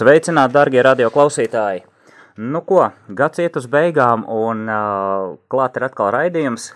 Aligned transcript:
Sveicināti, 0.00 0.54
darbie 0.54 0.80
radioklausītāji! 0.80 1.82
Nu, 2.40 2.62
ko, 2.64 2.86
gads 3.12 3.42
iet 3.42 3.56
uz 3.60 3.66
beigām, 3.68 4.22
un 4.32 4.62
uh, 4.64 5.34
klāt 5.52 5.74
ir 5.76 5.84
atkal 5.90 6.08
raidījums. 6.14 6.70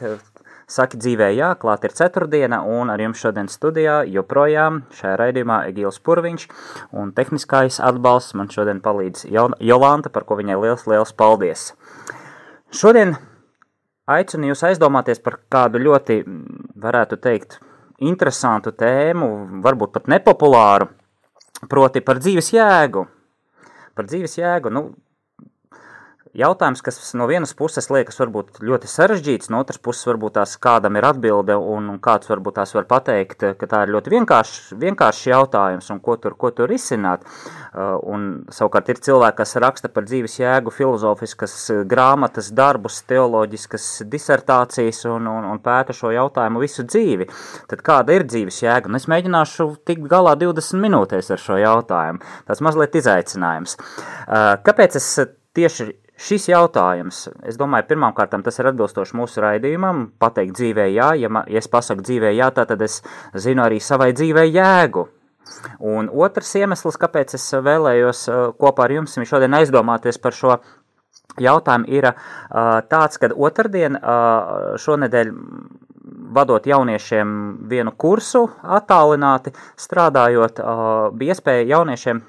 Saki 0.69 0.99
dzīvē, 1.01 1.31
jā, 1.33 1.49
klāt 1.61 1.87
ir 1.89 1.95
ceturtdiena, 1.97 2.59
un 2.69 2.93
ar 2.93 3.01
jums 3.01 3.23
šodien 3.25 3.49
studijā 3.49 4.03
joprojām 4.13 4.83
šajā 4.99 5.15
raidījumā 5.23 5.63
Egīls 5.71 6.03
Purviņš, 6.05 6.45
un 7.01 7.15
tehniskais 7.17 7.81
atbalsts 7.81 8.37
man 8.37 8.53
šodien 8.53 8.85
palīdz 8.85 9.25
Jolanta, 9.33 10.13
par 10.13 10.29
ko 10.29 10.37
viņai 10.43 10.61
liels, 10.61 10.85
liels 10.91 11.17
paldies. 11.17 11.71
Šodien 12.77 13.17
aicinu 14.05 14.53
jūs 14.53 14.67
aizdomāties 14.69 15.25
par 15.25 15.41
kādu 15.49 15.81
ļoti, 15.81 16.21
varētu 16.77 17.23
teikt, 17.25 17.57
interesantu 18.05 18.77
tēmu, 18.77 19.33
varbūt 19.65 19.97
pat 19.97 20.13
nepopulāru, 20.13 20.93
proti 21.73 22.05
par 22.05 22.21
dzīves 22.21 22.53
jēgu. 22.53 23.09
Par 23.95 24.09
dzīves 24.11 24.39
jēgu, 24.41 24.73
nu, 24.75 24.89
jautājums, 26.39 26.83
kas 26.85 26.99
no 27.19 27.27
vienas 27.31 27.55
puses 27.57 27.87
liekas 27.93 28.19
varbūt 28.21 28.61
ļoti 28.65 28.89
sarežģīts, 28.91 29.51
no 29.53 29.61
otras 29.63 29.81
puses 29.83 30.07
varbūt 30.09 30.37
tās 30.39 30.57
kādam 30.63 30.99
ir 30.99 31.07
atbilde 31.07 31.57
un, 31.57 31.89
un 31.93 32.01
kāds 32.03 32.31
varbūt 32.31 32.59
tās 32.59 32.75
var 32.75 32.89
pateikt, 32.91 33.45
ka 33.59 33.69
tā 33.71 33.85
ir 33.85 33.95
ļoti 33.95 34.13
vienkāršs, 34.15 34.75
vienkāršs 34.81 35.29
jautājums 35.31 35.91
un 35.95 36.01
ko 36.05 36.17
tur, 36.21 36.37
ko 36.39 36.51
tur 36.55 36.71
risināt. 36.71 37.25
Uh, 37.75 37.97
un 38.11 38.27
savukārt 38.55 38.91
ir 38.93 39.01
cilvēki, 39.03 39.39
kas 39.41 39.57
raksta 39.63 39.91
par 39.91 40.07
dzīves 40.07 40.37
jēgu, 40.41 40.75
filozofiskas 40.75 41.57
grāmatas, 41.91 42.51
darbus, 42.55 43.01
teoloģiskas 43.11 43.89
disertācijas 44.11 45.05
un, 45.11 45.31
un, 45.31 45.49
un 45.51 45.63
pēta 45.63 45.97
šo 45.97 46.13
jautājumu 46.15 46.63
visu 46.63 46.87
dzīvi. 46.87 47.29
Tad 47.71 47.83
kāda 47.87 48.15
ir 48.15 48.27
dzīves 48.29 48.63
jēga? 48.63 48.91
Un 48.91 48.99
es 48.99 49.09
mēģināšu 49.11 49.71
tikt 49.87 50.07
galā 50.11 50.37
20 50.39 50.83
minūtēs 50.83 51.33
ar 51.35 51.43
šo 51.43 51.59
jautājumu. 51.63 52.23
Tas 52.47 52.63
mazliet 52.65 52.95
izaicinājums. 53.03 53.79
Uh, 53.79 54.55
kāpēc 54.67 54.99
es 55.01 55.11
tieši 55.55 55.91
Šis 56.25 56.47
jautājums, 56.49 57.27
es 57.45 57.59
domāju, 57.61 57.85
pirmkārt, 57.91 58.33
tas 58.47 58.57
ir 58.61 58.71
atbilstoši 58.71 59.17
mūsu 59.19 59.43
raidījumam. 59.45 60.07
Pateikt 60.23 60.57
dzīvē, 60.57 60.87
jā, 60.95 61.11
ja, 61.21 61.29
ma, 61.29 61.43
ja 61.51 61.61
es 61.61 61.69
pasaku 61.69 62.05
dzīvē, 62.07 62.31
jā, 62.33 62.49
tad 62.57 62.81
es 62.87 63.03
zinu 63.37 63.65
arī 63.67 63.81
savai 63.83 64.15
dzīvē 64.17 64.47
jēgu. 64.49 65.05
Un 65.85 66.09
otrs 66.09 66.55
iemesls, 66.57 66.97
kāpēc 67.01 67.37
es 67.37 67.45
vēlējos 67.67 68.25
uh, 68.33 68.41
kopā 68.57 68.87
ar 68.87 68.97
jums 68.97 69.19
šodien 69.29 69.59
aizdomāties 69.59 70.17
par 70.23 70.33
šo 70.33 70.57
jautājumu, 71.45 71.91
ir 71.93 72.09
uh, 72.09 72.17
tāds, 72.89 73.21
ka 73.21 73.29
otrdien 73.37 74.01
uh, 74.01 74.79
šonedēļ 74.81 75.35
vadot 76.35 76.65
jauniešiem 76.67 77.31
vienu 77.69 77.93
kursu 78.01 78.47
attālināti, 78.63 79.53
strādājot, 79.81 80.61
bija 81.17 81.37
iespēja 81.37 81.69
jauniešiem 81.77 82.21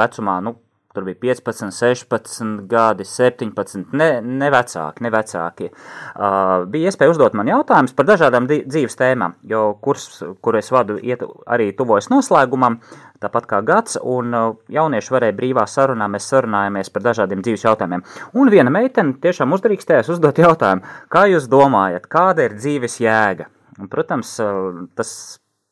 vecumā, 0.00 0.40
nu, 0.44 0.56
Tur 0.94 1.02
bija 1.08 1.16
15, 1.20 1.72
16 1.74 2.66
gadi, 2.70 3.02
17, 3.02 3.88
ne, 3.98 4.08
ne 4.22 4.50
vecāki, 4.54 5.02
ne 5.02 5.10
vecāki. 5.10 5.70
Uh, 6.14 6.68
bija 6.70 6.92
iespēja 6.92 7.10
uzdot 7.10 7.34
man 7.34 7.50
jautājumus 7.50 7.96
par 7.98 8.06
dažādām 8.12 8.46
dzīves 8.46 8.94
tēmām, 9.00 9.34
jo 9.50 9.64
kurs, 9.82 10.22
kur 10.38 10.54
es 10.60 10.70
vadu, 10.70 11.00
iet 11.02 11.24
arī 11.50 11.72
tuvojas 11.74 12.06
noslēgumam, 12.12 12.78
tāpat 13.24 13.50
kā 13.50 13.60
gads, 13.66 13.98
un 13.98 14.38
uh, 14.38 14.54
jaunieši 14.70 15.16
varēja 15.16 15.38
brīvā 15.40 15.66
sarunā, 15.70 16.06
mēs 16.14 16.30
sarunājamies 16.30 16.94
par 16.94 17.08
dažādiem 17.10 17.42
dzīves 17.42 17.66
jautājumiem. 17.66 18.06
Un 18.38 18.54
viena 18.54 18.70
meitene 18.70 19.18
tiešām 19.24 19.58
uzdrīkstējās 19.58 20.14
uzdot 20.14 20.38
jautājumu, 20.46 20.86
kā 21.10 21.26
jūs 21.32 21.50
domājat, 21.50 22.06
kāda 22.06 22.46
ir 22.46 22.54
dzīves 22.60 23.00
jēga? 23.02 23.50
Un, 23.80 23.90
protams, 23.90 24.36
uh, 24.38 24.84
tas 24.94 25.10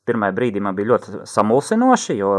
pirmajā 0.08 0.34
brīdī 0.34 0.62
man 0.62 0.74
bija 0.74 0.92
ļoti 0.92 1.22
samulsinoši, 1.30 2.16
jo 2.18 2.32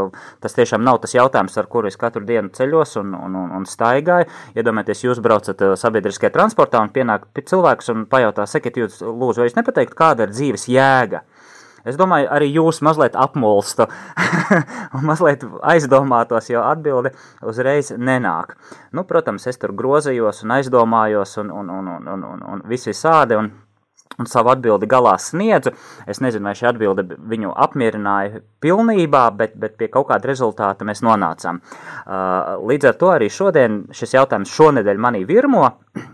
tas 0.44 0.56
tiešām 0.56 0.84
nav 0.84 1.00
tas 1.02 1.14
jautājums, 1.16 1.56
ar 1.60 1.68
kuru 1.72 1.88
es 1.88 1.96
katru 2.00 2.24
dienu 2.28 2.52
ceļos 2.52 2.98
un, 3.00 3.14
un, 3.16 3.38
un, 3.40 3.54
un 3.58 3.64
staigāju. 3.68 4.28
Iedomājieties, 4.58 5.04
jūs 5.06 5.22
braucat 5.24 5.64
uh, 5.64 5.72
sabiedriskajā 5.80 6.34
transportā 6.34 6.82
un 6.84 6.92
pienāk 6.92 7.30
cilvēks 7.40 7.88
un 7.94 8.04
pajautā, 8.10 8.44
sakiet, 8.50 8.82
jūs 8.82 9.00
lūdzu, 9.04 9.40
vai 9.40 9.48
jūs 9.48 9.58
nepateikt, 9.58 9.96
kāda 9.96 10.28
ir 10.28 10.36
dzīves 10.36 10.68
jēga? 10.72 11.24
Es 11.84 11.98
domāju, 12.00 12.30
arī 12.32 12.46
jūs 12.48 12.78
mazliet 12.84 13.16
apmulstu 13.20 13.84
un 14.96 15.04
mazliet 15.04 15.44
aizdomātos, 15.68 16.48
jo 16.48 16.62
atbildi 16.64 17.12
uzreiz 17.44 17.90
nenāk. 17.96 18.54
Nu, 18.96 19.04
protams, 19.08 19.44
es 19.50 19.60
tur 19.60 19.74
grozījos 19.76 20.40
un 20.46 20.56
aizdomājos 20.56 21.36
un, 21.42 21.52
un, 21.52 21.68
un, 21.68 21.90
un, 21.96 22.08
un, 22.14 22.24
un, 22.30 22.46
un 22.54 22.64
viss 22.68 22.88
visādi, 22.88 23.36
un 23.36 23.52
un 24.18 24.28
savu 24.30 24.52
atbildi 24.52 24.88
galā 24.90 25.14
sniedzu. 25.20 25.72
Es 26.10 26.20
nezinu, 26.22 26.46
vai 26.48 26.54
šī 26.58 26.68
atbilde 26.70 27.06
viņu 27.32 27.54
apmierināja 27.66 28.42
pilnībā, 28.62 29.24
bet, 29.38 29.56
bet 29.60 29.76
pie 29.80 29.88
kaut 29.92 30.08
kāda 30.10 30.30
rezultāta 30.30 30.86
mēs 30.86 31.02
nonācām. 31.06 31.60
Uh, 31.60 32.54
līdz 32.70 32.92
ar 32.92 33.00
to 33.00 33.10
arī 33.14 33.30
šodien 33.32 33.84
šis 33.94 34.16
jautājums 34.18 34.54
šonedēļ 34.54 35.02
manī 35.02 35.24
virmo 35.28 35.66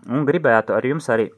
un 0.08 0.26
gribētu 0.28 0.76
ar 0.76 0.86
jums 0.86 1.10
arī 1.12 1.28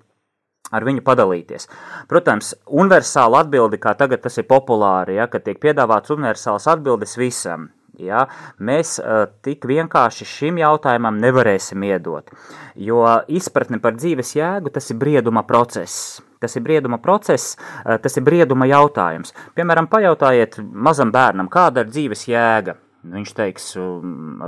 ar 0.73 0.87
viņu 0.87 1.03
padalīties. 1.05 1.69
Protams, 2.09 2.55
universāla 2.71 3.43
atbilde, 3.45 3.81
kā 3.83 3.93
tagad 3.99 4.23
tas 4.25 4.39
ir 4.41 4.49
populāri, 4.49 5.19
ja, 5.19 5.29
kad 5.29 5.45
tiek 5.45 5.61
piedāvāts 5.61 6.15
universāls 6.15 6.71
atbildes 6.71 7.19
visam, 7.21 7.71
Ja, 8.01 8.23
mēs 8.57 8.95
uh, 9.03 9.27
tik 9.45 9.67
vienkārši 9.69 10.25
šim 10.25 10.57
jautājumam 10.63 11.19
nevarēsim 11.21 11.85
iedot, 11.85 12.33
jo 12.81 13.05
izpratne 13.29 13.83
par 13.85 13.99
dzīves 14.01 14.33
jēgu 14.39 14.73
tas 14.73 14.89
ir 14.89 14.97
brieduma 14.97 15.45
process. 15.45 16.23
Tas 16.43 16.59
ir 16.59 16.67
brieduma 16.67 17.01
process, 17.03 17.57
uh, 17.57 17.97
tas 18.03 18.19
ir 18.19 18.27
brieduma 18.27 18.69
jautājums. 18.71 19.35
Piemēram, 19.57 19.91
pajautājiet 19.93 20.59
mazam 20.61 21.15
bērnam, 21.15 21.51
kāda 21.53 21.87
ir 21.87 21.93
dzīves 21.95 22.27
jēga. 22.31 22.79
Viņš 23.03 23.31
teiks, 23.35 23.65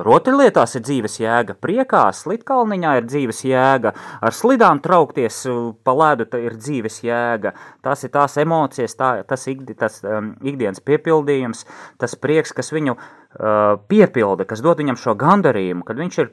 rotaļlietās 0.06 0.77
ir 0.78 0.82
dzīves 0.87 1.16
jēga, 1.19 1.56
priekā, 1.59 2.05
slitkalniņā 2.15 2.93
ir 3.00 3.09
dzīves 3.09 3.41
jēga, 3.49 3.91
ar 4.22 4.37
slidām 4.37 4.78
traukties 4.84 5.41
pa 5.82 5.94
ledu 5.99 6.28
ir 6.38 6.55
dzīves 6.55 7.00
jēga. 7.03 7.50
Tas 7.82 8.06
ir 8.06 8.12
tās 8.15 8.38
emocijas, 8.38 8.94
tā, 8.94 9.11
tas, 9.26 9.49
ikdi, 9.50 9.75
tas 9.75 9.99
um, 10.06 10.37
ikdienas 10.47 10.78
piepildījums, 10.87 11.65
tas 11.99 12.15
prieks, 12.15 12.55
kas 12.55 12.71
viņu 12.71 12.94
uh, 12.94 13.75
piepilda, 13.91 14.47
kas 14.47 14.62
dod 14.62 14.78
viņam 14.84 15.03
šo 15.03 15.19
gandarījumu, 15.19 15.82
kad 15.91 15.99
viņš 15.99 16.22
ir 16.22 16.31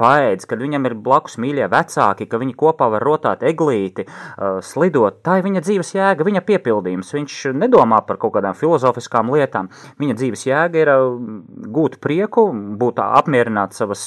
paēdis, 0.00 0.46
kad 0.48 0.60
viņam 0.60 0.88
ir 0.88 0.94
blakus 1.00 1.36
mīļie 1.40 1.68
vecāki, 1.72 2.26
ka 2.28 2.40
viņi 2.40 2.56
kopā 2.58 2.88
var 2.92 3.04
rotāt 3.06 3.44
eglīti, 3.46 4.06
uh, 4.06 4.58
slidot. 4.64 5.22
Tā 5.24 5.38
ir 5.40 5.46
viņa 5.46 5.62
dzīves 5.64 5.92
jēga, 5.96 6.26
viņa 6.26 6.42
piepildījums. 6.46 7.12
Viņš 7.16 7.38
nedomā 7.56 8.02
par 8.06 8.20
kaut 8.22 8.34
kādām 8.36 8.56
filozofiskām 8.58 9.32
lietām. 9.34 9.70
Viņa 10.00 10.18
dzīves 10.20 10.46
jēga 10.48 10.82
ir 10.82 10.92
uh, 10.92 11.06
gūt 11.76 11.98
prieku, 12.04 12.48
būt 12.52 13.00
apmierināt 13.02 13.76
savas 13.76 14.04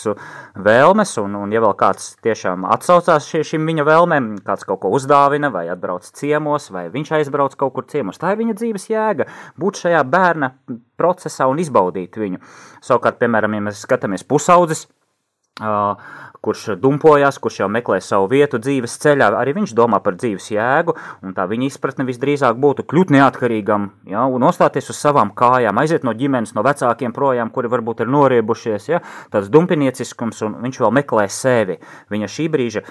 vēlmes, 0.55 1.15
un, 1.21 1.39
un 1.43 1.55
ja 1.55 1.63
vēl 1.63 1.75
kāds 1.79 2.11
tiešām 2.25 2.67
atsaucās 2.69 3.29
šie, 3.29 3.43
šim 3.53 3.65
viņa 3.69 3.87
vēlmēm, 3.89 4.29
kāds 4.45 4.67
kaut 4.69 4.83
ko 4.83 4.93
uzdāvina, 4.97 5.51
vai 5.53 5.67
atbrauc 5.73 6.05
ciemos, 6.19 6.69
vai 6.73 6.87
viņš 6.93 7.15
aizbrauc 7.19 7.57
kaut 7.59 7.75
kur 7.75 7.89
ciemos. 7.89 8.21
Tā 8.21 8.33
ir 8.33 8.43
viņa 8.43 8.57
dzīves 8.61 8.89
jēga, 8.91 9.29
būt 9.59 9.83
šajā 9.83 10.05
bērna 10.09 10.53
procesā 10.99 11.47
un 11.49 11.61
izbaudīt 11.63 12.19
viņu. 12.19 12.41
Savukārt, 12.83 13.19
piemēram, 13.21 13.55
ja 13.57 13.67
mēs 13.69 13.83
skatāmies 13.85 14.25
pusaudzes, 14.27 14.85
Uh, 15.59 15.95
kurš 16.45 16.75
dumpojās, 16.79 17.39
kurš 17.41 17.61
jau 17.63 17.69
meklē 17.71 17.99
savu 18.03 18.29
vietu 18.31 18.59
dzīves 18.61 18.95
ceļā, 19.03 19.29
arī 19.39 19.55
viņš 19.57 19.73
domā 19.77 19.99
par 20.03 20.15
dzīves 20.19 20.49
jēgu, 20.53 20.95
un 21.25 21.35
tā 21.37 21.45
viņa 21.49 21.67
izpratne 21.67 22.05
visdrīzāk 22.07 22.59
būtu 22.61 22.85
kļūt 22.89 23.13
neatkarīgam, 23.15 23.89
ja, 24.09 24.25
un 24.25 24.43
nostāties 24.45 24.89
uz 24.93 24.99
savām 24.99 25.33
kājām, 25.35 25.79
aiziet 25.81 26.07
no 26.07 26.13
ģimenes, 26.15 26.55
no 26.55 26.63
vecākiem 26.65 27.13
projām, 27.15 27.51
kuri 27.53 27.71
varbūt 27.71 28.05
ir 28.05 28.11
noriebušies, 28.13 28.89
ja, 28.91 29.01
tāds 29.33 29.51
dumpinieciskums, 29.51 30.41
un 30.47 30.59
viņš 30.63 30.81
vēl 30.83 30.95
meklē 31.01 31.27
sevi. 31.33 31.79
Viņa 32.09 32.29
šī 32.31 32.47
brīža, 32.53 32.83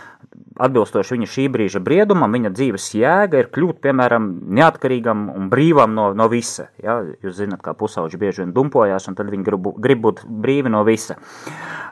atbilstoši 0.60 1.16
viņa 1.16 1.30
šī 1.32 1.46
brīža 1.54 1.82
briedumam, 1.84 2.34
viņa 2.34 2.52
dzīves 2.54 2.90
jēga 2.98 3.42
ir 3.42 3.50
kļūt, 3.54 3.80
piemēram, 3.84 4.28
neatkarīgam 4.58 5.28
un 5.34 5.48
brīvam 5.52 5.94
no, 5.96 6.10
no 6.16 6.28
visa. 6.32 6.68
Ja. 6.82 7.00
Jūs 7.24 7.38
zināt, 7.40 7.62
kā 7.64 7.74
pusauģi 7.78 8.20
bieži 8.20 8.44
vien 8.44 8.52
dumpojās, 8.56 9.08
un 9.08 9.16
tad 9.18 9.30
viņi 9.32 9.46
grib, 9.46 9.70
grib 9.80 10.04
būt 10.04 10.24
brīvi 10.28 10.72
no 10.72 10.84
visa. 10.86 11.18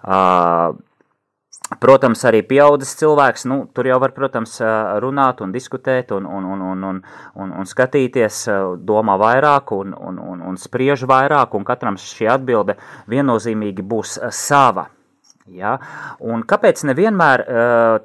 Uh, 0.06 0.76
Protams, 1.66 2.20
arī 2.28 2.44
pieaudzis 2.46 2.92
cilvēks, 3.00 3.42
nu, 3.50 3.56
tur 3.74 3.88
jau 3.88 3.96
var, 3.98 4.12
protams, 4.14 4.52
runāt 5.02 5.40
un 5.42 5.50
diskutēt 5.50 6.12
un, 6.14 6.26
un, 6.30 6.44
un, 6.54 6.60
un, 6.62 6.84
un, 6.90 7.00
un, 7.34 7.54
un 7.58 7.66
skatīties, 7.66 8.44
domā 8.86 9.16
vairāk 9.18 9.72
un, 9.74 9.90
un, 9.98 10.20
un, 10.22 10.44
un 10.46 10.60
spriež 10.62 11.02
vairāk, 11.10 11.56
un 11.58 11.66
katram 11.66 11.98
šī 11.98 12.28
atbilde 12.36 12.76
viennozīmīgi 13.10 13.82
būs 13.82 14.14
sava. 14.30 14.92
Ja? 15.50 15.74
Un 16.22 16.46
kāpēc 16.46 16.84
nevienmēr 16.86 17.42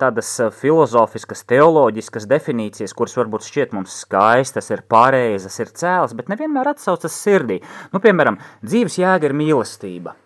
tādas 0.02 0.34
filozofiskas, 0.58 1.46
teoloģiskas 1.50 2.25
definīcijas, 2.34 2.98
kuras 2.98 3.18
varbūt 3.18 3.46
šķiet 3.46 3.78
mums 3.78 4.02
skaistas, 4.08 4.74
ir 4.74 4.81
pareizas, 4.90 5.62
ir 5.62 5.69
cēlas, 5.69 6.18
bet 6.18 6.34
nevienmēr 6.34 6.74
atsaucas 6.74 7.13
sirdī? 7.13 7.62
Nu, 7.94 8.02
piemēram, 8.02 8.42
dzīves 8.66 8.98
jēga 9.02 9.30
ir 9.30 9.38
mīlestība. 9.38 10.18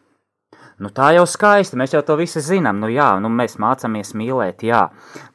Nu, 0.75 0.89
tā 0.91 1.13
jau 1.15 1.23
skaisti, 1.23 1.77
mēs 1.79 1.93
jau 1.95 2.01
to 2.03 2.17
visi 2.19 2.41
zinām. 2.43 2.81
Nu, 2.83 2.89
jā, 2.91 3.07
nu, 3.23 3.29
mēs 3.31 3.53
mācāmies 3.63 4.11
mīlēt. 4.19 4.65
Jā. 4.67 4.81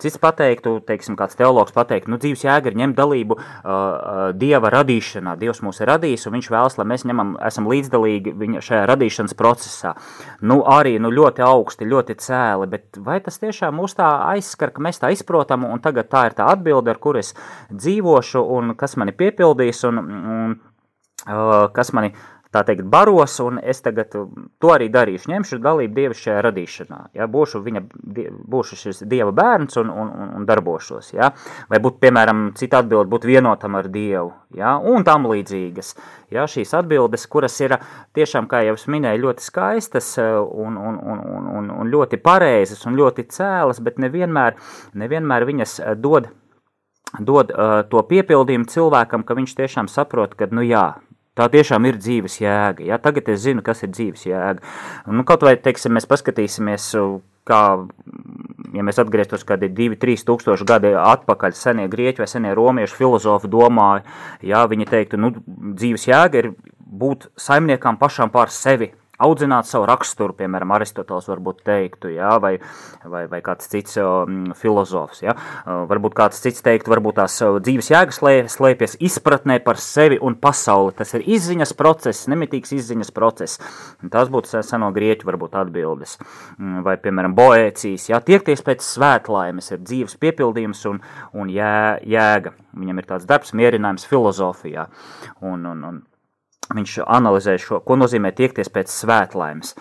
Cits 0.02 0.20
pateiktu, 0.20 0.74
teiksim, 0.84 1.16
kāds 1.16 1.38
teologs 1.38 1.72
pateikt, 1.72 2.10
nu, 2.12 2.18
dzīves 2.20 2.42
jēga 2.44 2.68
ir 2.68 2.76
ņemt 2.76 2.98
dalību 2.98 3.38
uh, 3.38 3.44
uh, 3.64 4.18
Dieva 4.36 4.68
radīšanā. 4.74 5.38
Dievs 5.40 5.62
mūs 5.64 5.80
ir 5.80 5.88
radījis, 5.88 6.26
un 6.28 6.36
viņš 6.36 6.50
vēlas, 6.52 6.76
lai 6.76 6.86
mēs 6.92 7.06
ņemam, 7.08 7.30
esam 7.48 7.70
līdzdalīgi 7.72 8.34
viņa 8.36 8.64
šajā 8.66 8.82
radīšanas 8.90 9.36
procesā. 9.38 9.94
Nu, 10.44 10.60
arī 10.68 10.98
nu, 11.00 11.12
ļoti 11.16 11.44
augsti, 11.46 11.88
ļoti 11.88 12.18
cēli, 12.20 12.68
bet 12.74 13.00
vai 13.00 13.16
tas 13.24 13.40
tiešām 13.40 13.80
mūs 13.80 13.96
tā 13.96 14.10
aizskar, 14.34 14.74
ka 14.76 14.84
mēs 14.84 15.00
tā 15.00 15.08
izprotam, 15.14 15.64
un 15.64 15.80
tagad 15.80 16.10
tā 16.12 16.26
ir 16.28 16.36
tā 16.36 16.50
atbilde, 16.52 16.92
ar 16.92 17.00
kur 17.00 17.16
es 17.22 17.32
dzīvošu, 17.72 18.44
un 18.58 18.74
kas 18.76 18.98
mani 19.00 19.16
piepildīs, 19.16 19.86
un, 19.88 20.04
un 20.04 20.52
uh, 20.52 21.70
kas 21.72 21.94
mani 21.96 22.12
tā 22.54 22.62
teikt, 22.66 22.82
baros, 22.90 23.36
un 23.44 23.60
es 23.62 23.82
tagad 23.84 24.10
to 24.10 24.72
arī 24.74 24.88
darīšu. 24.92 25.30
Ņemšu 25.30 25.58
dalību 25.62 25.94
dievišķajā 25.96 26.40
radīšanā. 26.46 27.00
Ja? 27.18 27.28
Būšu, 27.30 27.62
viņa, 27.66 27.82
būšu 28.50 28.78
šis 28.80 29.02
dieva 29.10 29.30
bērns 29.36 29.78
un, 29.82 29.92
un, 29.94 30.10
un 30.40 30.48
darbošos. 30.48 31.12
Ja? 31.14 31.30
Vai 31.70 31.80
būtu, 31.82 32.00
piemēram, 32.02 32.48
cita 32.58 32.82
atbilde, 32.82 33.10
būt 33.12 33.28
vienotam 33.30 33.78
ar 33.78 33.90
dievu, 33.92 34.32
ja? 34.58 34.74
un 34.78 35.06
tam 35.06 35.28
līdzīgas. 35.30 35.94
Ja? 36.34 36.48
Šīs 36.50 36.74
atbildes, 36.80 37.28
kuras 37.30 37.58
ir 37.62 37.76
tiešām, 38.18 38.50
kā 38.50 38.64
jau 38.66 38.74
es 38.78 38.88
minēju, 38.90 39.24
ļoti 39.28 39.46
skaistas 39.46 40.16
un, 40.18 40.74
un, 40.74 40.98
un, 40.98 41.24
un, 41.60 41.72
un 41.78 41.94
ļoti 41.94 42.18
pareizas 42.22 42.82
un 42.90 42.98
ļoti 42.98 43.28
cēlas, 43.30 43.82
bet 43.84 44.02
nevienmēr, 44.02 44.58
nevienmēr 44.98 45.46
viņas 45.52 45.80
dod 46.02 46.32
dod 47.18 47.50
uh, 47.50 47.80
to 47.90 48.02
piepildījumu 48.06 48.68
cilvēkam, 48.70 49.24
ka 49.26 49.34
viņš 49.34 49.56
tiešām 49.58 49.88
saprot, 49.90 50.36
ka, 50.38 50.46
nu 50.54 50.62
jā, 50.62 51.00
Tā 51.38 51.46
tiešām 51.50 51.86
ir 51.86 51.98
dzīves 52.00 52.40
jēga. 52.42 52.84
Ja? 52.84 52.98
Tagad 53.02 53.28
es 53.30 53.44
zinu, 53.44 53.62
kas 53.66 53.84
ir 53.86 53.92
dzīves 53.94 54.26
jēga. 54.26 54.64
Nu, 55.10 55.24
kaut 55.28 55.44
vai, 55.46 55.54
teiksim, 55.62 55.94
mēs 55.96 56.08
paskatīsimies, 56.10 56.88
kā, 57.48 57.62
ja 58.76 58.86
mēs 58.86 58.98
atgrieztos 59.02 59.46
kādi 59.46 59.70
2-3 59.74 60.26
tūkstoši 60.26 60.66
gadi 60.68 60.92
atpakaļ, 60.98 61.54
senie 61.56 61.86
grieķi 61.92 62.24
vai 62.24 62.28
senie 62.30 62.54
romiešu 62.56 62.98
filozofi 62.98 63.50
domāja, 63.50 64.04
ja 64.46 64.64
viņi 64.70 64.90
teiktu, 64.90 65.20
nu, 65.22 65.32
dzīves 65.46 66.08
jēga 66.10 66.42
ir 66.42 66.52
būt 66.90 67.30
saimniekām 67.38 67.98
pašām 68.00 68.34
pār 68.34 68.50
sevi, 68.54 68.90
audzināt 69.22 69.68
savu 69.68 69.86
raksturu, 69.90 70.34
piemēram, 70.38 70.72
Aristoteles 70.76 71.28
varbūt 71.30 71.62
teiktu, 71.66 72.12
jā, 72.14 72.32
vai, 72.42 72.54
vai, 73.04 73.24
vai 73.30 73.40
kāds 73.44 73.68
cits 73.70 73.98
filozofs. 74.60 75.22
Jā. 75.24 75.34
Varbūt 75.90 76.16
kāds 76.18 76.40
cits 76.42 76.64
teiktu, 76.64 76.92
varbūt 76.92 77.20
tās 77.20 77.36
dzīves 77.40 77.90
jēgas 77.92 78.20
slēpjas 78.54 78.96
izpratnē 79.00 79.60
par 79.64 79.80
sevi 79.82 80.18
un 80.20 80.36
pasauli. 80.40 80.96
Tas 80.98 81.14
ir 81.18 81.26
izziņas 81.36 81.74
process, 81.78 82.28
nemitīgs 82.30 82.74
izziņas 82.76 83.12
process. 83.16 83.60
Tas 84.12 84.32
būtu 84.32 84.62
seno 84.66 84.90
grieķu 84.96 85.28
varbūt 85.28 85.58
atbildes. 85.60 86.16
Mm, 86.58 86.82
vai, 86.86 86.96
piemēram, 87.02 87.36
boēcijas, 87.36 88.08
jā, 88.12 88.20
tiekties 88.24 88.64
pēc 88.66 88.84
svētlaimes 88.84 89.72
ir 89.74 89.82
dzīves 89.84 90.18
piepildījums 90.20 90.84
un, 90.90 91.02
un 91.36 91.52
jē, 91.52 92.00
jēga. 92.08 92.54
Viņam 92.80 93.02
ir 93.02 93.08
tāds 93.08 93.26
darbs, 93.28 93.54
mierinājums 93.56 94.06
filozofijā. 94.08 94.86
Un, 95.42 95.66
un, 95.66 95.84
un 95.88 96.00
viņš 96.76 97.00
analizē 97.06 97.56
šo, 97.60 97.80
ko 97.84 97.98
nozīmē 98.00 98.32
tiekties 98.36 98.70
pēc 98.72 98.92
svētlaimes. 98.92 99.74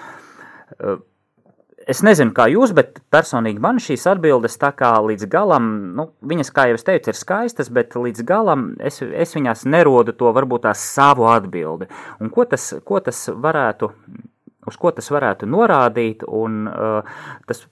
Es 1.89 2.03
nezinu, 2.05 2.33
kā 2.37 2.45
jūs, 2.51 2.73
bet 2.77 2.99
personīgi 3.13 3.61
man 3.63 3.79
šīs 3.81 4.03
atbildes 4.11 4.59
tā 4.61 4.69
kā 4.77 4.91
līdz 5.01 5.25
galam, 5.31 5.69
nu, 5.97 6.09
viņas, 6.29 6.51
kā 6.53 6.67
jau 6.69 6.77
es 6.77 6.85
teicu, 6.85 7.09
ir 7.09 7.17
skaistas, 7.17 7.71
bet 7.73 7.95
līdz 7.97 8.25
galam 8.29 8.67
es, 8.85 9.01
es 9.01 9.33
viņās 9.33 9.65
nerodu 9.65 10.13
to 10.17 10.29
varbūt 10.35 10.67
tā 10.67 10.75
savu 10.77 11.25
atbildi. 11.31 11.89
Un 12.21 12.29
ko 12.35 12.45
tas, 12.51 12.67
ko 12.85 13.01
tas 13.01 13.23
varētu, 13.33 13.89
uz 14.69 14.77
ko 14.77 14.93
tas 14.93 15.09
varētu 15.09 15.49
norādīt, 15.49 16.27
un 16.27 16.67
uh, 16.69 17.25
tas 17.49 17.65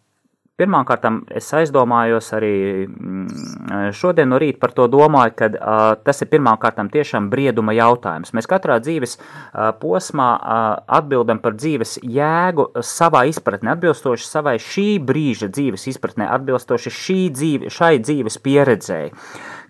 Pirmkārt, 0.57 1.04
es 1.38 1.51
aizdomājos 1.54 2.31
arī 2.33 2.88
mm, 2.89 3.92
šodien 3.94 4.31
no 4.31 4.39
rīta 4.42 4.57
par 4.63 4.71
to 4.74 4.88
domāju, 4.89 5.36
ka 5.38 5.50
uh, 5.54 5.81
tas 6.01 6.24
ir 6.25 6.31
pirmkārt 6.31 6.80
tiešām 6.95 7.27
brieduma 7.30 7.75
jautājums. 7.77 8.33
Mēs 8.33 8.50
katrā 8.50 8.80
dzīves 8.81 9.19
uh, 9.19 9.68
posmā 9.77 10.31
uh, 10.33 10.63
atbildam 10.98 11.38
par 11.44 11.54
dzīves 11.59 12.00
jēgu 12.01 12.71
savā 12.81 13.27
izpratnē, 13.30 13.75
atbilstoši 13.75 14.25
savai 14.25 14.56
šī 14.57 14.88
brīža 15.06 15.51
dzīves 15.54 15.86
izpratnē, 15.94 16.25
atbilstoši 16.39 16.95
šī 17.03 17.19
dzīve, 17.38 17.69
šai 17.77 17.94
dzīves 18.01 18.42
pieredzēji 18.42 19.13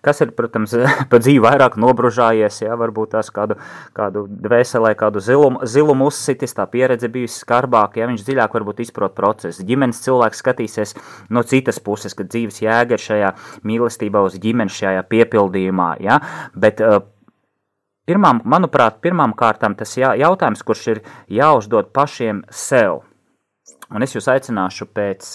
kas 0.07 0.23
ir, 0.23 0.31
protams, 0.37 0.75
pa 1.11 1.19
dzīvi 1.21 1.43
vairāk 1.43 1.75
nobružājies, 1.81 2.61
jā, 2.63 2.77
varbūt 2.79 3.13
tās 3.17 3.31
kādu, 3.33 3.59
kādu 3.97 4.25
dvēselē, 4.47 4.93
kādu 4.99 5.23
zilumu, 5.23 5.65
zilumu 5.67 6.07
uzsitis, 6.11 6.55
tā 6.57 6.67
pieredze 6.71 7.11
bijusi 7.11 7.43
skarbāka, 7.43 8.01
ja 8.01 8.07
viņš 8.11 8.23
dziļāk 8.27 8.55
varbūt 8.59 8.81
izprot 8.85 9.17
procesu. 9.17 9.65
Ģimenes 9.67 10.01
cilvēks 10.05 10.43
skatīsies 10.43 10.95
no 11.33 11.43
citas 11.47 11.81
puses, 11.83 12.15
ka 12.17 12.27
dzīves 12.27 12.63
jēga 12.63 12.95
ir 12.97 13.03
šajā 13.03 13.35
mīlestībā 13.67 14.23
uz 14.25 14.39
ģimeni, 14.41 14.73
šajā 14.73 15.05
piepildījumā, 15.11 15.91
ja, 16.07 16.21
bet 16.55 16.83
uh, 16.83 17.03
Pirmām, 18.07 18.37
manuprāt, 18.47 19.01
pirmām 19.03 19.33
kārtām 19.35 19.73
tas 19.75 19.91
jā, 19.99 20.13
jautājums, 20.15 20.61
kurš 20.63 20.83
ir 20.93 21.01
jāuzdod 21.27 21.89
pašiem 21.91 22.45
sev. 22.47 23.01
Un 23.95 24.03
es 24.03 24.11
jūs 24.11 24.25
aicināšu 24.27 24.89
pēc 24.91 25.29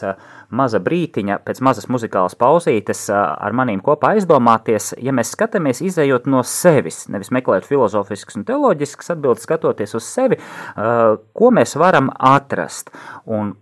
maza 0.52 0.76
brītiņa, 0.84 1.38
pēc 1.46 1.62
mazas 1.64 1.86
muzikālas 1.88 2.36
pauzītes 2.36 3.06
ar 3.12 3.56
manīm 3.56 3.80
kopā 3.84 4.10
aizdomāties, 4.16 4.90
ja 5.00 5.14
mēs 5.16 5.32
skatāmies 5.32 5.80
izējot 5.80 6.28
no 6.28 6.42
sevis, 6.44 7.06
nevis 7.12 7.32
meklēt 7.32 7.64
filozofiskas 7.68 8.36
un 8.36 8.44
teoloģiskas 8.48 9.14
atbildes, 9.16 9.46
skatoties 9.48 9.96
uz 9.96 10.04
sevi, 10.04 10.36
ko 10.76 11.52
mēs 11.56 11.78
varam 11.80 12.12
atrast. 12.12 12.92
Un 13.24 13.54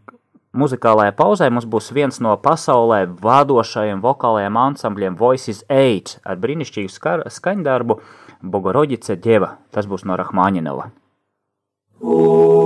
muzikālajā 0.50 1.14
pauzē 1.14 1.50
mums 1.54 1.68
būs 1.70 1.92
viens 1.94 2.18
no 2.18 2.34
pasaulē 2.42 3.04
vadošajiem 3.22 4.02
vokālajiem 4.02 4.58
ansambļiem 4.58 5.18
Voices 5.20 5.62
Age 5.70 6.18
ar 6.26 6.42
brīnišķīgu 6.42 7.30
skaņdarbu 7.30 8.00
Bogorodice 8.42 9.14
Deva. 9.22 9.54
Tas 9.70 9.86
būs 9.86 10.02
no 10.08 10.18
Rahmaņinova. 10.18 10.90
Ooh. 12.02 12.59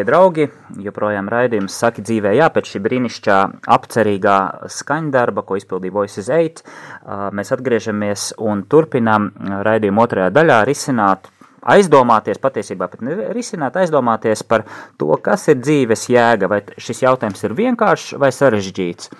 Darbie 0.00 0.04
draugi, 0.08 0.48
joprojām 0.80 1.28
raidījums 1.28 1.74
saka 1.76 2.02
dzīvē, 2.02 2.32
jā, 2.36 2.48
pēc 2.52 2.72
šī 2.72 2.80
brīnišķīgā 2.84 3.38
apcerīgā 3.68 4.36
skaņdarba, 4.68 5.42
ko 5.44 5.56
izpildīja 5.56 5.92
Voices 5.92 6.28
8, 6.28 6.62
uh, 6.62 7.28
mēs 7.32 7.52
atgriežamies 7.52 8.34
un 8.38 8.64
turpinām 8.64 9.30
raidījumu 9.64 10.02
otrajā 10.04 10.30
daļā 10.32 10.64
risināt 10.68 11.28
aizdomāties, 11.60 12.40
patiesībā 12.40 12.88
pat 12.88 13.02
risināt, 13.34 13.76
aizdomāties 13.76 14.42
par 14.42 14.64
to, 14.96 15.12
kas 15.22 15.48
ir 15.52 15.60
dzīves 15.60 16.08
jēga, 16.08 16.48
vai 16.48 16.62
šis 16.78 17.02
jautājums 17.04 17.44
ir 17.44 17.56
vienkāršs 17.58 18.16
vai 18.16 18.30
sarežģīts. 18.32 19.10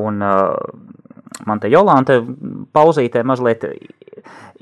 Un 0.00 0.24
man 0.24 1.60
te 1.60 1.68
Jolanta 1.68 2.22
pauzītē 2.72 3.24
mazliet 3.28 3.68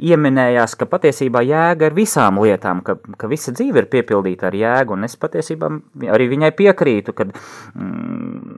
ieminējās, 0.02 0.75
ka 0.78 0.88
patiesībā 0.90 1.42
jēga 1.47 1.88
ir 1.90 1.97
visām 1.97 2.40
lietām, 2.42 2.81
ka, 2.87 2.97
ka 3.19 3.31
visa 3.31 3.52
dzīve 3.54 3.83
ir 3.83 3.88
piepildīta 3.92 4.49
ar 4.49 4.57
jēgu, 4.57 4.97
un 4.97 5.07
es 5.07 5.19
patiesībā 5.21 5.71
arī 6.12 6.28
viņai 6.33 6.52
piekrītu, 6.59 7.14
ka 7.16 7.26
mm, 7.28 8.57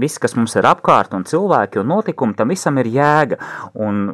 viss, 0.00 0.20
kas 0.22 0.36
mums 0.38 0.56
ir 0.58 0.68
apkārt, 0.68 1.16
un 1.16 1.26
cilvēki 1.28 1.82
un 1.82 1.90
notikumi, 1.94 2.36
tam 2.38 2.54
visam 2.54 2.78
ir 2.82 2.90
jēga. 2.92 3.40
Un 3.82 4.06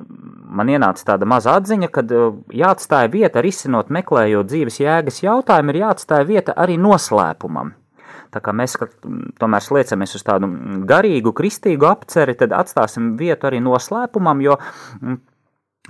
man 0.53 0.73
ienāca 0.73 1.13
tāda 1.13 1.29
maza 1.29 1.59
atziņa, 1.61 1.91
ka 1.93 2.05
uh, 2.07 2.41
jāatstāja 2.63 3.13
vieta, 3.13 3.45
risinot, 3.45 3.93
meklējot 3.95 4.51
dzīves 4.51 4.81
jēgas 4.83 5.23
jautājumu, 5.25 5.73
ir 5.73 5.85
jāatstāja 5.85 6.29
vieta 6.29 6.57
arī 6.59 6.79
noslēpumam. 6.81 7.77
Tā 8.33 8.41
kā 8.41 8.55
mēs 8.57 8.79
tomēr 9.41 9.61
sliecamies 9.61 10.17
uz 10.17 10.23
tādu 10.25 10.49
garīgu, 10.89 11.35
kristīgu 11.37 11.85
apceri, 11.91 12.33
tad 12.41 12.55
atstāsim 12.57 13.13
vietu 13.21 13.51
arī 13.51 13.61
noslēpumam, 13.61 14.41
jo 14.41 14.57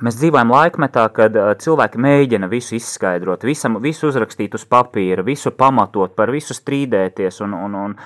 Mēs 0.00 0.14
dzīvojam 0.16 0.48
laikmetā, 0.48 1.02
kad 1.12 1.34
uh, 1.36 1.50
cilvēki 1.60 2.00
mēģina 2.00 2.48
visu 2.48 2.78
izskaidrot, 2.78 3.42
visam, 3.44 3.74
visu 3.84 4.06
uzrakstīt 4.08 4.54
uz 4.56 4.62
papīra, 4.64 5.20
visu 5.20 5.50
pamatot, 5.52 6.14
par 6.16 6.30
visu 6.32 6.56
strīdēties 6.56 7.42
un, 7.44 7.52
un, 7.52 7.74
un, 7.76 7.96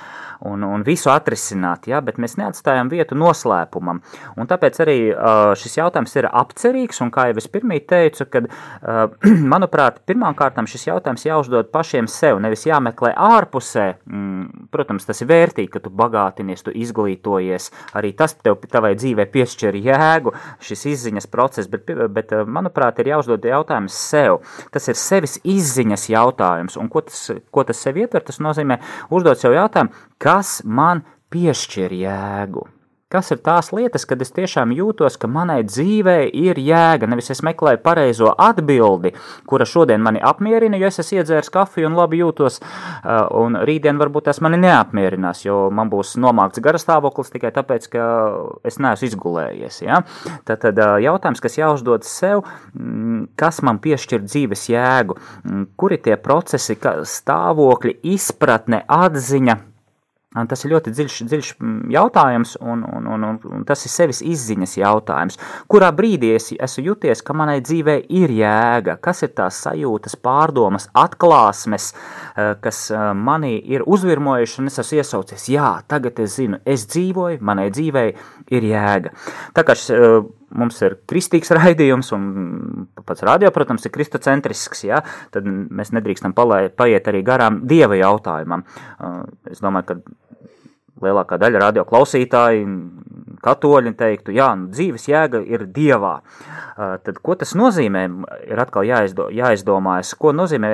un, 0.50 0.64
un 0.66 0.82
visu 0.82 1.12
atrisināt, 1.12 1.86
ja? 1.86 2.00
bet 2.02 2.18
mēs 2.18 2.34
neatstājam 2.40 2.90
vietu 2.90 3.14
noslēpumam. 3.14 4.00
Un 4.34 4.50
tāpēc 4.50 4.80
arī 4.82 4.96
uh, 5.12 5.52
šis 5.54 5.78
jautājums 5.78 6.18
ir 6.18 6.26
apcerīgs, 6.26 6.98
un 7.06 7.12
kā 7.14 7.28
jau 7.30 7.36
es 7.38 7.46
pirmī 7.54 7.78
teicu, 7.86 8.26
kad, 8.34 8.50
uh, 8.50 9.14
manuprāt, 9.54 10.02
pirmām 10.10 10.34
kārtām 10.34 10.66
šis 10.66 10.88
jautājums 10.88 11.28
jāuzdod 11.28 11.70
pašiem 11.70 12.10
sev, 12.10 12.42
nevis 12.42 12.66
jāmeklē 12.66 13.14
ārpusē. 13.14 13.86
Mm, 14.10 14.66
protams, 14.74 15.06
tas 15.06 15.22
ir 15.22 15.30
vērtīgi, 15.30 15.70
ka 15.78 15.84
tu 15.86 15.94
bagātinies, 16.02 16.66
tu 16.66 16.74
izglītojies, 16.74 17.70
arī 17.94 18.10
tas 18.18 18.34
tev 18.42 18.58
tavai 18.66 18.96
dzīvē 18.98 19.30
piešķir 19.30 19.78
jēgu, 19.86 20.34
šis 20.66 20.86
izziņas 20.96 21.30
process, 21.30 21.70
bet, 21.78 22.04
bet 22.12 22.32
eh, 22.36 22.44
manuprāt, 22.58 23.00
ir 23.00 23.12
jāuzdod 23.14 23.44
jautājums 23.46 23.96
sev. 24.10 24.40
Tas 24.74 24.88
ir 24.90 24.98
sevis 25.00 25.38
izziņas 25.44 26.08
jautājums, 26.12 26.78
un 26.80 26.90
ko 26.92 27.04
tas, 27.06 27.26
ko 27.50 27.66
tas 27.66 27.82
sev 27.82 28.00
ietver, 28.02 28.24
tas 28.26 28.40
nozīmē 28.42 28.80
uzdot 29.10 29.40
sev 29.40 29.56
jautājumu, 29.56 29.94
kas 30.22 30.60
man 30.64 31.04
piešķir 31.32 31.94
jēgu. 32.04 32.66
Kas 33.16 33.30
ir 33.32 33.38
tās 33.40 33.70
lietas, 33.72 34.02
kad 34.04 34.20
es 34.20 34.28
tiešām 34.36 34.74
jūtos, 34.76 35.14
ka 35.16 35.28
manai 35.30 35.62
dzīvei 35.64 36.26
ir 36.36 36.58
jēga, 36.60 37.08
nevis 37.08 37.30
es 37.32 37.38
meklēju 37.46 37.78
pareizo 37.80 38.28
atbildi, 38.44 39.14
kura 39.48 39.64
šodien 39.64 40.02
mani 40.04 40.20
apmierina, 40.20 40.76
jo 40.76 40.90
es 40.90 41.00
esmu 41.00 41.22
iedzēris 41.22 41.48
kafiju 41.54 41.88
un 41.88 41.96
labi 41.96 42.18
jūtos, 42.20 42.58
uh, 42.60 43.22
un 43.40 43.56
rītdien 43.64 43.96
varbūt 43.96 44.26
tas 44.28 44.42
mani 44.44 44.58
neapmierinās, 44.60 45.46
jo 45.46 45.70
man 45.72 45.88
būs 45.88 46.10
nomākts 46.20 46.60
garastāvoklis 46.60 47.32
tikai 47.32 47.54
tāpēc, 47.56 47.86
ka 47.94 48.08
es 48.68 48.76
neesmu 48.84 49.08
izgulējies. 49.08 49.78
Ja? 49.86 50.02
Tad, 50.44 50.60
tad 50.66 50.76
uh, 50.76 50.98
jautājums, 51.00 51.40
kas 51.40 51.56
jāuzdod 51.56 52.04
sev, 52.04 52.42
mm, 52.74 53.30
kas 53.40 53.62
man 53.64 53.80
piešķir 53.80 54.26
dzīves 54.26 54.66
jēgu, 54.74 55.16
mm, 55.16 55.64
kuri 55.80 56.02
tie 56.04 56.20
procesi, 56.20 56.76
stāvokļi, 57.16 57.96
izpratne, 58.12 58.82
atziņa, 58.84 59.56
Tas 60.50 60.64
ir 60.64 60.74
ļoti 60.74 60.92
dziļš, 60.92 61.16
dziļš 61.30 61.50
jautājums, 61.94 62.56
un, 62.60 62.84
un, 62.84 63.08
un, 63.14 63.26
un, 63.40 63.64
tas 63.68 63.86
ir 63.86 63.92
sevis 63.92 64.20
izziņas 64.26 64.76
jautājums. 64.82 65.40
Kurā 65.70 65.88
brīdī 65.96 66.34
es 66.36 66.50
esmu 66.52 66.86
juties, 66.90 67.22
ka 67.24 67.36
manai 67.36 67.58
dzīvē 67.64 67.96
ir 68.20 68.34
jēga, 68.36 68.98
kas 69.02 69.24
ir 69.24 69.32
tās 69.38 69.62
sajūtas, 69.64 70.18
pārdomas, 70.20 70.90
atklāsmes, 70.96 71.92
kas 72.64 72.86
manī 73.16 73.56
ir 73.64 73.86
uzvirmojušas, 73.88 74.60
un 74.60 74.72
es 74.72 74.80
esmu 74.84 75.00
iesaucies, 75.00 75.48
jā, 75.56 75.72
tagad 75.88 76.20
es 76.24 76.36
zinu, 76.36 76.60
es 76.68 76.84
dzīvoju, 76.92 77.40
manai 77.40 77.70
dzīvei 77.72 78.10
ir 78.52 78.68
jēga. 78.74 79.14
Tā 79.56 79.64
kā 79.66 79.76
šis, 79.78 79.94
mums 80.56 80.78
ir 80.84 80.98
kristīgs 81.08 81.52
raidījums, 81.58 82.12
un 82.16 82.86
pats 83.06 83.24
radio, 83.26 83.50
protams, 83.54 83.86
ir 83.86 83.94
kristocentrisks, 83.94 84.84
ja, 84.88 85.02
tad 85.34 85.46
mēs 85.48 85.92
nedrīkstam 85.96 86.36
palai, 86.36 86.66
paiet 86.70 87.08
arī 87.10 87.22
garām 87.26 87.62
dieva 87.68 87.98
jautājumam. 87.98 88.64
Es 89.50 89.62
domāju, 89.64 89.90
ka 89.90 89.98
lielākā 91.02 91.38
daļa 91.40 91.62
radio 91.62 91.84
klausītāji, 91.88 92.64
katoļi 93.44 93.92
teiktu, 93.98 94.34
jā, 94.36 94.50
nu, 94.58 94.70
dzīves 94.74 95.08
jēga 95.10 95.42
ir 95.44 95.66
dievā. 95.72 96.16
Tad, 96.76 97.20
ko 97.24 97.36
tas 97.38 97.54
nozīmē, 97.58 98.06
ir 98.48 98.60
atkal 98.60 98.86
jāizdo, 98.88 99.28
jāizdomājas, 99.34 100.14
ko 100.20 100.32
nozīmē, 100.36 100.72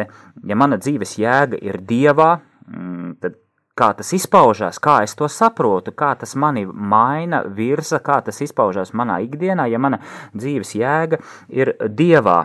ja 0.49 0.59
mana 0.59 0.79
dzīves 0.81 1.17
jēga 1.21 1.61
ir 1.63 1.81
dievā, 1.89 2.35
mm, 2.67 3.17
tad 3.23 3.39
kā 3.79 3.93
tas 3.97 4.13
izpaužās, 4.17 4.81
kā 4.83 5.01
es 5.07 5.15
to 5.19 5.29
saprotu, 5.33 5.95
kā 5.97 6.13
tas 6.19 6.35
mani 6.37 6.65
maina, 6.67 7.43
virza, 7.57 8.03
kā 8.05 8.21
tas 8.25 8.41
izpaužās 8.45 8.93
manā 8.97 9.23
ikdienā, 9.25 9.69
ja 9.73 9.81
mana 9.81 10.03
dzīves 10.35 10.75
jēga 10.79 11.23
ir 11.49 11.75
dievā. 11.89 12.45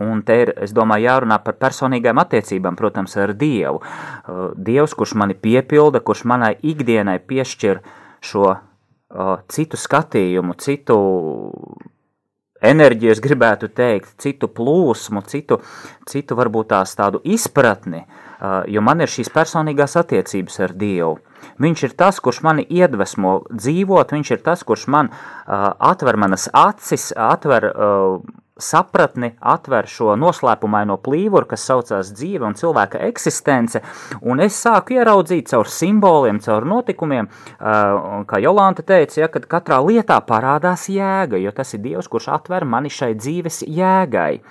Un 0.00 0.22
te 0.24 0.38
ir, 0.44 0.52
es 0.64 0.72
domāju, 0.72 1.06
jārunā 1.08 1.38
par 1.44 1.58
personīgām 1.60 2.20
attiecībām, 2.22 2.76
protams, 2.78 3.16
ar 3.20 3.34
Dievu. 3.36 3.82
Uh, 3.82 4.50
Dievs, 4.56 4.94
kurš 4.96 5.16
mani 5.20 5.36
piepilda, 5.36 6.00
kurš 6.00 6.24
manai 6.30 6.54
ikdienai 6.62 7.18
piešķir 7.20 7.82
šo 8.24 8.46
uh, 8.52 9.34
citu 9.52 9.80
skatījumu, 9.80 10.56
citu 10.62 10.98
enerģiju, 12.62 13.10
es 13.10 13.20
gribētu 13.22 13.68
teikt, 13.74 14.14
citu 14.22 14.48
plūsmu, 14.48 15.24
citu, 15.26 15.58
citu 16.08 16.38
varbūt 16.38 16.70
tās 16.70 16.94
tādu 16.96 17.20
izpratni, 17.24 18.04
uh, 18.06 18.62
jo 18.70 18.84
man 18.84 19.02
ir 19.02 19.10
šīs 19.10 19.32
personīgās 19.34 19.98
attiecības 20.00 20.60
ar 20.62 20.76
Dievu. 20.78 21.18
Viņš 21.62 21.82
ir 21.88 21.96
tas, 21.98 22.20
kurš 22.22 22.38
mani 22.46 22.62
iedvesmo 22.70 23.42
dzīvot, 23.50 24.14
viņš 24.14 24.30
ir 24.30 24.44
tas, 24.46 24.62
kurš 24.62 24.86
man 24.94 25.10
atver 25.44 26.16
manas 26.16 26.46
acis, 26.54 27.10
atver 27.18 27.66
sapratni 28.60 29.32
atver 29.40 29.86
šo 29.88 30.12
noslēpumaino 30.20 30.98
plīvuru, 31.02 31.46
kas 31.48 31.64
saucās 31.66 32.12
dzīve 32.12 32.44
un 32.44 32.56
cilvēka 32.58 33.00
eksistence, 33.08 33.80
un 34.20 34.42
es 34.44 34.58
sāku 34.60 34.98
ieraudzīt 34.98 35.48
caur 35.48 35.70
simboliem, 35.72 36.40
caur 36.44 36.66
notikumiem, 36.68 37.28
uh, 37.28 38.20
kā 38.28 38.40
Jolanta 38.44 38.84
teica, 38.86 39.22
ja, 39.22 39.30
kad 39.32 39.48
katrā 39.50 39.80
lietā 39.84 40.18
parādās 40.26 40.84
jēga, 40.92 41.40
jo 41.40 41.52
tas 41.56 41.72
ir 41.72 41.82
Dievs, 41.82 42.10
kurš 42.12 42.28
atver 42.36 42.66
mani 42.68 42.92
šai 42.92 43.14
dzīves 43.16 43.62
jēgai. 43.66 44.42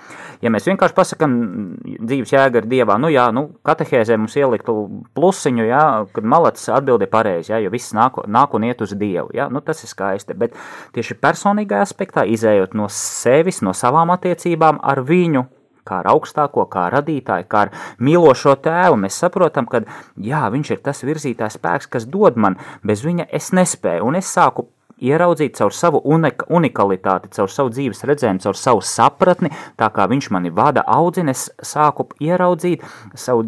Ja 0.42 0.50
mēs 0.50 0.66
vienkārši 0.66 0.98
pasakam, 0.98 1.38
dzīves 1.86 2.34
jēga 2.34 2.62
ir 2.62 2.68
Dievā, 2.74 2.98
nu 2.98 3.12
jā, 3.12 3.28
nu, 3.34 3.48
katehēzē 3.66 4.18
mums 4.18 4.34
ieliktu 4.36 4.76
plusiņu, 5.14 5.68
jā, 5.70 5.84
kad 6.12 6.26
malacis 6.26 6.72
atbildi 6.74 7.06
pareizi, 7.12 7.54
jā, 7.54 7.62
jo 7.62 7.70
viss 7.70 7.94
nāk, 7.94 8.18
nāk 8.26 8.58
un 8.58 8.66
iet 8.66 8.82
uz 8.82 8.96
Dievu, 8.98 9.30
jā, 9.36 9.46
nu 9.52 9.62
tas 9.62 9.86
ir 9.86 9.94
skaisti, 9.94 10.34
bet 10.34 10.58
tieši 10.96 11.20
personīgā 11.22 11.84
aspektā, 11.86 12.26
izējot 12.26 12.74
no 12.74 12.90
sevis, 12.90 13.62
no 13.62 13.70
savām 13.76 13.91
savām 13.92 14.12
attiecībām 14.16 14.80
ar 14.80 15.04
viņu, 15.04 15.46
kā 15.84 16.00
ar 16.00 16.12
augstāko, 16.14 16.66
kā 16.70 16.88
radītāju, 16.94 17.48
kā 17.50 17.66
ar 17.66 17.72
mīlošo 18.00 18.54
tēvu. 18.64 19.00
Mēs 19.04 19.18
saprotam, 19.18 19.66
ka 19.66 19.82
jā, 20.16 20.44
viņš 20.52 20.76
ir 20.76 20.84
tas 20.84 21.02
virzītājs 21.04 21.58
spēks, 21.58 21.90
kas 21.90 22.06
dod 22.06 22.38
man, 22.38 22.56
bez 22.86 23.02
viņa 23.04 23.28
es 23.34 23.50
nespēju, 23.52 24.06
un 24.06 24.20
es 24.20 24.30
sāku 24.30 24.70
ieraudzīt 25.02 25.56
caur 25.58 25.74
savu 25.74 25.98
unika, 26.14 26.46
unikalitāti, 26.54 27.32
caur 27.34 27.50
savu 27.50 27.72
dzīves 27.74 28.04
redzējumu, 28.06 28.44
caur 28.44 28.58
savu 28.58 28.84
sapratni, 28.86 29.50
tā 29.74 29.90
kā 29.90 30.06
viņš 30.06 30.30
mani 30.30 30.54
vada 30.54 30.84
audzina, 30.86 31.34
es 31.34 31.48
sāku 31.66 32.06
ieraudzīt 32.22 32.86
savu 33.18 33.42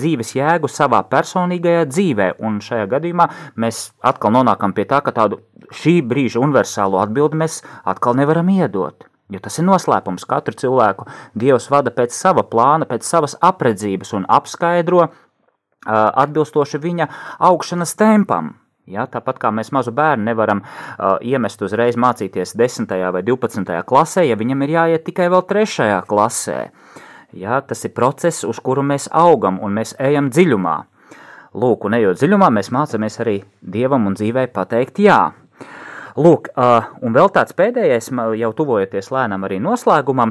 dzīves 0.00 0.32
jēgu 0.38 0.70
savā 0.72 1.04
personīgajā 1.12 1.84
dzīvē, 1.92 2.30
un 2.40 2.62
šajā 2.64 2.88
gadījumā 2.96 3.28
mēs 3.60 3.90
atkal 4.00 4.32
nonākam 4.38 4.72
pie 4.72 4.88
tā, 4.88 5.04
ka 5.04 5.12
tādu 5.12 5.44
šī 5.68 5.98
brīža 6.08 6.40
universālo 6.40 7.04
atbildi 7.04 7.44
mēs 7.44 7.60
atkal 7.84 8.16
nevaram 8.16 8.48
iedot. 8.56 9.10
Jo 9.32 9.40
tas 9.40 9.56
ir 9.58 9.64
noslēpums. 9.64 10.26
Katru 10.28 10.56
cilvēku 10.58 11.06
Dievs 11.38 11.70
vada 11.72 11.92
pēc 11.94 12.12
sava 12.12 12.44
plāna, 12.44 12.88
pēc 12.88 13.06
savas 13.08 13.36
apredzības 13.40 14.12
un 14.18 14.26
apskaidro 14.28 15.06
uh, 15.06 15.14
atbilstoši 15.88 16.80
viņa 16.82 17.08
augšanas 17.48 17.96
tempam. 17.96 18.54
Ja, 18.84 19.06
tāpat 19.08 19.38
kā 19.40 19.48
mēs 19.48 19.70
mazu 19.72 19.94
bērnu 19.96 20.28
nevaram 20.28 20.60
uh, 20.60 21.16
iemest 21.24 21.62
uzreiz 21.64 21.96
mācīties 21.96 22.52
10. 22.60 22.90
vai 23.16 23.22
12. 23.24 23.78
klasē, 23.88 24.26
ja 24.28 24.36
viņam 24.36 24.66
ir 24.66 24.74
jāiet 24.74 25.06
tikai 25.06 25.30
vēl 25.32 25.40
3. 25.48 26.02
klasē. 26.08 26.58
Ja, 27.34 27.62
tas 27.64 27.80
ir 27.88 27.94
process, 27.96 28.44
uz 28.44 28.60
kuru 28.60 28.84
mēs 28.84 29.08
augam 29.08 29.56
un 29.64 29.72
mēs 29.74 29.96
ejam 29.98 30.28
dziļumā. 30.30 30.76
Lūk, 31.54 31.88
un 31.88 31.96
ejot 31.96 32.20
dziļumā, 32.20 32.50
mēs 32.52 32.68
mācāmies 32.74 33.16
arī 33.24 33.38
Dievam 33.62 34.04
un 34.10 34.18
dzīvē 34.18 34.50
pateikt 34.52 35.00
jā. 35.00 35.18
Lūk, 36.14 36.52
un 36.54 37.14
vēl 37.14 37.30
tāds 37.34 37.56
pēdējais, 37.58 38.12
jau 38.38 38.50
tuvojoties 38.54 39.08
lēnām 39.10 39.46
arī 39.48 39.56
noslēgumam, 39.62 40.30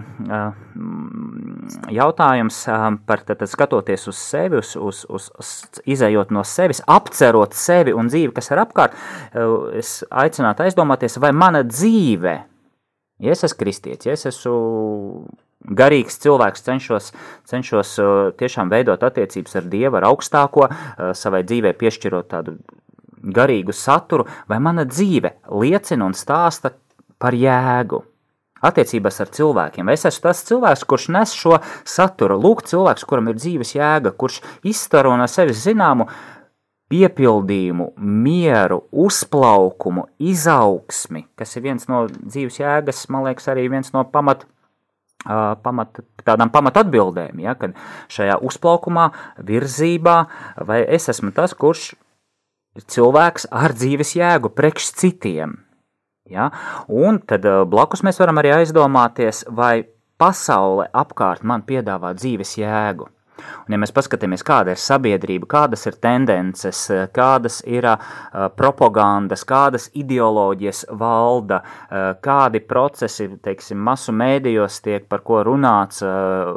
jautājums 1.92 2.60
par 3.08 3.24
tad, 3.28 3.44
skatoties 3.52 4.08
uz 4.08 4.20
sevi, 4.20 4.62
uz, 4.62 4.78
uz, 4.80 5.04
uz, 5.12 5.28
uz 5.44 5.82
izējot 5.84 6.32
no 6.32 6.46
sevis, 6.48 6.80
apcerot 6.88 7.56
sevi 7.58 7.92
un 7.92 8.08
dzīvi, 8.12 8.32
kas 8.36 8.48
ir 8.54 8.62
apkārt. 8.64 8.96
Es 9.76 9.98
aicinātu 10.08 10.64
aizdomāties, 10.64 11.20
vai 11.20 11.34
mana 11.36 11.66
dzīve, 11.68 12.38
ja 13.24 13.36
es 13.36 13.44
esmu 13.44 13.60
kristietis, 13.66 14.08
ja 14.08 14.16
es 14.16 14.24
esmu 14.32 14.56
garīgs 15.64 16.16
cilvēks, 16.24 16.64
cenšos, 16.64 17.12
cenšos 17.52 17.98
tiešām 18.40 18.72
veidot 18.72 19.04
attiecības 19.04 19.60
ar 19.60 19.68
Dievu, 19.72 20.00
ar 20.00 20.08
augstāko, 20.14 20.70
savai 21.16 21.44
dzīvē 21.48 21.76
piešķirot 21.80 22.32
tādu 22.32 22.56
garīgu 23.24 23.76
saturu, 23.76 24.28
vai 24.48 24.60
mana 24.60 24.86
dzīve 24.86 25.38
liecina 25.52 26.06
un 26.06 26.18
stāsta 26.18 26.74
par 27.22 27.36
jēgu 27.38 28.04
attiecībās 28.64 29.20
ar 29.24 29.32
cilvēkiem. 29.36 29.92
Es 29.92 30.06
esmu 30.08 30.28
tas 30.28 30.44
cilvēks, 30.48 30.86
kurš 30.88 31.10
nes 31.16 31.34
šo 31.36 31.58
saturu. 31.88 32.40
Lūk, 32.40 32.64
cilvēks, 32.70 33.06
kuram 33.08 33.32
ir 33.32 33.40
dzīves 33.40 33.76
jēga, 33.76 34.14
kurš 34.16 34.40
izstaro 34.68 35.16
no 35.20 35.28
sevis 35.32 35.64
zināmu 35.66 36.08
piepildījumu, 36.94 37.94
mieru, 37.98 38.84
uzplaukumu, 39.04 40.08
izaugsmi, 40.22 41.26
kas 41.40 41.56
ir 41.58 41.66
viens 41.66 41.88
no 41.90 42.06
dzīves 42.12 42.60
jēgas, 42.62 43.08
man 43.14 43.26
liekas, 43.28 43.50
arī 43.52 43.70
viens 43.72 43.94
no 43.96 44.06
pamat. 44.10 44.48
Uh, 45.24 45.54
pamat, 45.64 46.02
tādām 46.28 46.50
pamatotbildēm, 46.52 47.38
ja, 47.46 47.54
kad 47.56 47.78
šajā 48.12 48.42
uzplaukumā, 48.44 49.06
virzībā, 49.48 50.16
vai 50.68 50.82
es 50.84 51.08
esmu 51.14 51.32
tas, 51.32 51.54
kurš 51.56 51.94
cilvēks 52.80 53.50
ar 53.52 53.76
dzīves 53.78 54.16
jēgu 54.18 54.54
priekš 54.56 54.92
citiem, 54.98 55.58
Ja? 56.30 56.50
Un 56.88 57.20
tad 57.28 57.46
eh, 57.46 57.64
blakus 57.68 58.04
mēs 58.06 58.20
varam 58.22 58.40
arī 58.40 58.54
aizdomāties, 58.56 59.44
vai 59.52 59.84
pasaule 60.22 60.88
apkārt 60.96 61.44
man 61.44 61.66
piedāvā 61.68 62.14
dzīves 62.16 62.56
jēgu. 62.62 63.10
Un, 63.40 63.74
ja 63.74 63.80
mēs 63.82 63.94
paskatāmies, 63.96 64.44
kāda 64.46 64.76
ir 64.76 64.82
sabiedrība, 64.82 65.48
kādas 65.50 65.88
ir 65.90 65.98
tendences, 66.04 66.86
kādas 67.16 67.62
ir 67.66 67.88
uh, 67.90 67.98
propagandas, 68.58 69.46
kādas 69.48 69.90
ideoloģijas 69.98 70.86
valda, 71.00 71.62
uh, 71.64 72.10
kādi 72.24 72.62
procesi, 72.68 73.30
teiksim, 73.44 73.80
masu 73.84 74.16
mēdījos 74.16 74.82
tiek 74.86 75.08
par 75.10 75.24
ko 75.26 75.42
runāts, 75.48 76.04
uh, 76.06 76.54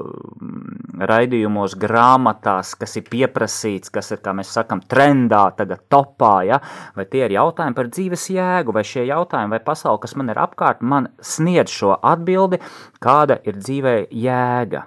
raidījumos, 0.97 1.77
grāmatās, 1.81 2.75
kas 2.81 2.97
ir 3.01 3.07
pieprasīts, 3.11 3.93
kas 3.93 4.13
ir, 4.15 4.23
kā 4.25 4.35
mēs 4.37 4.53
sakam, 4.57 4.83
trendā, 4.89 5.47
tagad 5.59 5.85
topā, 5.93 6.35
ja? 6.49 6.61
vai 6.97 7.07
tie 7.11 7.27
ir 7.27 7.37
jautājumi 7.37 7.77
par 7.77 7.93
dzīves 7.93 8.29
jēgu, 8.35 8.75
vai 8.77 8.85
šie 8.87 9.07
jautājumi, 9.11 9.57
vai 9.57 9.63
pasauli, 9.65 10.03
kas 10.03 10.17
man 10.19 10.33
ir 10.33 10.43
apkārt, 10.43 10.83
man 10.83 11.11
sniedz 11.21 11.73
šo 11.73 11.97
atbildi, 12.01 12.61
kāda 13.03 13.41
ir 13.47 13.61
dzīvē 13.61 13.97
jēga. 14.11 14.87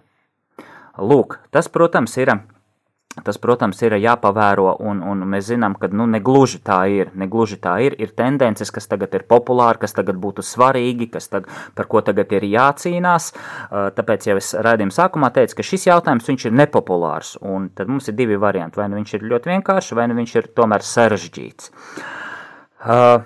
Lūk, 1.00 1.40
tas, 1.52 1.70
protams, 1.72 2.18
ir. 2.20 2.36
Tas, 3.26 3.40
protams, 3.42 3.80
ir 3.84 3.96
jāpavēro, 4.00 4.76
un, 4.86 5.00
un 5.04 5.24
mēs 5.28 5.48
zinām, 5.50 5.74
ka 5.80 5.90
nu, 5.92 6.06
negluži 6.08 6.60
tā 6.64 6.78
ir. 6.94 7.10
Negluži 7.20 7.58
tā 7.60 7.74
ir. 7.84 7.96
Ir 8.00 8.14
tendences, 8.16 8.70
kas 8.72 8.88
tagad 8.88 9.16
ir 9.18 9.26
populāri, 9.28 9.82
kas 9.82 9.98
tagad 9.98 10.20
būtu 10.22 10.46
svarīgi, 10.46 11.10
kas 11.12 11.28
tag, 11.32 11.50
par 11.76 11.90
ko 11.92 12.04
tagad 12.06 12.32
ir 12.38 12.46
jācīnās. 12.48 13.32
Tāpēc 13.98 14.30
jau 14.30 14.38
es 14.40 14.54
raidījuma 14.54 14.96
sākumā 14.96 15.32
teicu, 15.36 15.58
ka 15.58 15.66
šis 15.66 15.90
jautājums 15.90 16.30
ir 16.38 16.56
nepopulārs. 16.62 17.34
Tad 17.76 17.92
mums 17.92 18.08
ir 18.08 18.16
divi 18.20 18.40
varianti. 18.40 18.80
Vai 18.80 18.88
nu 18.94 19.02
viņš 19.02 19.18
ir 19.18 19.28
ļoti 19.34 19.56
vienkāršs, 19.56 19.98
vai 19.98 20.08
nu 20.08 20.20
viņš 20.22 20.38
ir 20.38 20.54
tomēr 20.62 20.86
sarežģīts. 20.86 21.74
Uh, 22.80 23.26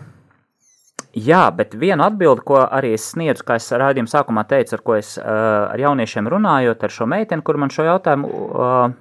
Jā, 1.14 1.44
bet 1.54 1.76
viena 1.78 2.08
atbilde, 2.10 2.42
ko 2.42 2.64
arī 2.64 2.96
es 2.98 3.12
sniedzu, 3.12 3.46
kā 3.46 3.60
es 3.60 3.70
raidījuma 3.70 4.10
sākumā 4.10 4.48
teicu, 4.50 4.74
ar 4.74 4.82
ko 4.82 4.96
es 4.98 5.12
uh, 5.22 5.70
ar 5.70 5.78
jauniešiem 5.78 6.26
runājot, 6.34 6.86
ar 6.88 6.94
šo 6.96 7.06
meiteni, 7.06 7.46
kur 7.46 7.60
man 7.62 7.70
šo 7.74 7.86
jautājumu 7.86 8.32
uh, 8.34 8.96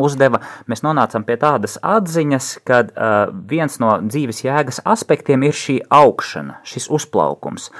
uzdeva, 0.00 0.40
mēs 0.70 0.82
nonācām 0.84 1.24
pie 1.26 1.36
tādas 1.40 1.76
atziņas, 1.82 2.48
ka 2.66 2.80
uh, 2.84 3.14
viens 3.50 3.78
no 3.82 3.92
dzīves 4.02 4.42
jēgas 4.44 4.80
aspektiem 4.88 5.46
ir 5.46 5.54
šī 5.56 5.78
augšana, 5.94 6.58
šis 6.66 6.88
uzplaukums. 6.94 7.70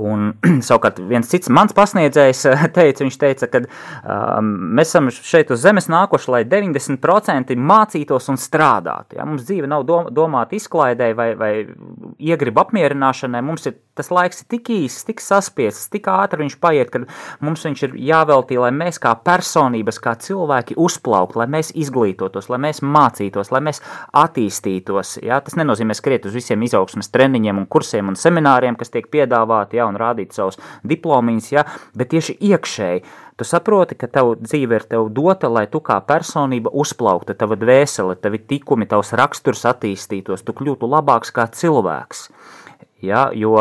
Un, 0.00 0.34
savukārt, 0.66 1.00
viens 1.08 1.30
cits 1.30 1.52
mans 1.52 1.74
pasniedzējs 1.76 2.44
teica, 2.76 3.04
viņš 3.04 3.18
teica, 3.20 3.50
ka 3.52 3.62
um, 3.64 4.50
mēs 4.76 4.92
esam 4.92 5.10
šeit 5.14 5.52
uz 5.54 5.64
zemes 5.64 5.88
nākuši, 5.92 6.32
lai 6.34 6.42
90% 6.50 7.56
mācītos 7.56 8.30
un 8.32 8.40
strādātu. 8.40 9.18
Ja? 9.18 9.28
Mums 9.28 9.46
dzīve 9.48 9.70
nav 9.70 9.86
dom 9.88 10.10
domāta 10.14 10.58
izklaidē 10.58 11.12
vai, 11.16 11.30
vai 11.38 11.52
iegribu 12.18 12.64
apmierināšanai, 12.64 13.44
mums 13.44 13.70
ir 13.70 13.78
tas 13.98 14.10
laiks 14.14 14.42
ir 14.42 14.48
tik 14.54 14.70
īss, 14.74 15.04
tik 15.08 15.22
saspiests, 15.22 15.88
tik 15.92 16.08
ātri 16.10 16.42
viņš 16.42 16.56
paiet, 16.62 16.90
ka 16.92 17.02
mums 17.44 17.64
viņš 17.66 17.84
ir 17.86 17.96
jāveltī, 18.10 18.58
lai 18.60 18.70
mēs 18.74 19.00
kā 19.02 19.14
personības, 19.26 20.00
kā 20.02 20.16
cilvēki 20.20 20.78
uzplauktu, 20.80 21.40
lai 21.40 21.48
mēs 21.56 21.72
izglītotos, 21.78 22.50
lai 22.52 22.60
mēs 22.66 22.82
mācītos, 22.82 23.52
lai 23.54 23.62
mēs 23.68 23.82
attīstītos. 24.24 25.18
Ja? 25.24 25.40
Tas 25.44 25.58
nenozīmē 25.60 25.96
skriet 25.96 26.26
uz 26.28 26.36
visiem 26.36 26.62
izaugsmes 26.66 27.12
treniņiem 27.14 27.62
un 27.62 27.68
kursiem 27.70 28.10
un 28.10 28.18
semināriem, 28.18 28.78
kas 28.80 28.92
tiek 28.94 29.10
piedāvāti, 29.12 29.80
ja? 29.80 29.88
un 29.90 30.00
rādīt 30.00 30.34
savus 30.36 30.58
diplomiņus, 30.86 31.52
ja? 31.54 31.68
bet 31.94 32.12
tieši 32.14 32.38
iekšēji. 32.50 33.04
Tu 33.34 33.42
saproti, 33.42 33.96
ka 33.98 34.06
tavu 34.06 34.36
dzīve 34.38 34.76
ir 34.78 34.84
tev 34.86 35.08
dota, 35.10 35.48
lai 35.50 35.64
tu 35.66 35.80
kā 35.82 35.96
personība 36.06 36.70
uzplauktu, 36.70 37.34
tava 37.34 37.58
dvēsele, 37.58 38.14
tavi 38.22 38.38
tikumi, 38.38 38.86
tavs 38.86 39.10
raksturs 39.18 39.64
attīstītos, 39.72 40.44
tu 40.46 40.54
kļūtu 40.54 40.86
labāks 40.86 41.34
kā 41.34 41.48
cilvēks. 41.50 42.28
Ja, 43.04 43.28
jo 43.36 43.58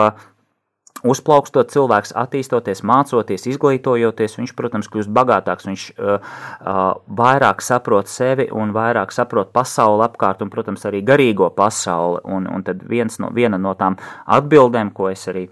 uzplaukstot 1.03 1.71
cilvēks, 1.73 2.13
attīstoties, 2.15 2.83
mācoties, 2.87 3.45
izglītojoties, 3.51 4.37
viņš, 4.39 4.53
protams, 4.57 4.89
kļūst 4.91 5.11
bagātāks, 5.13 5.67
viņš 5.67 5.85
uh, 5.91 6.13
uh, 6.15 6.81
vairāk 7.19 7.63
saprot 7.63 8.11
sevi 8.11 8.47
un 8.55 8.71
vairāk 8.75 9.11
saprot 9.15 9.51
pasauli 9.55 10.05
apkārt 10.07 10.43
un, 10.45 10.51
protams, 10.53 10.85
arī 10.89 11.03
garīgo 11.05 11.49
pasauli. 11.55 12.23
Un, 12.23 12.47
un 12.47 12.63
tad 12.63 12.85
no, 12.87 13.33
viena 13.35 13.59
no 13.59 13.75
tām 13.79 13.99
atbildēm, 14.37 14.93
ko 14.95 15.11
es 15.11 15.27
arī 15.31 15.49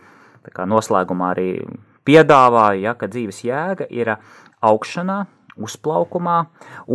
kā, 0.54 0.65
noslēgumā 0.69 1.34
arī 1.36 1.49
piedāvāju, 2.08 2.88
ja, 2.88 2.95
ka 2.97 3.12
dzīves 3.12 3.43
jēga 3.45 3.89
ir 3.91 4.15
augšanā, 4.62 5.19
uzplaukumā 5.62 6.39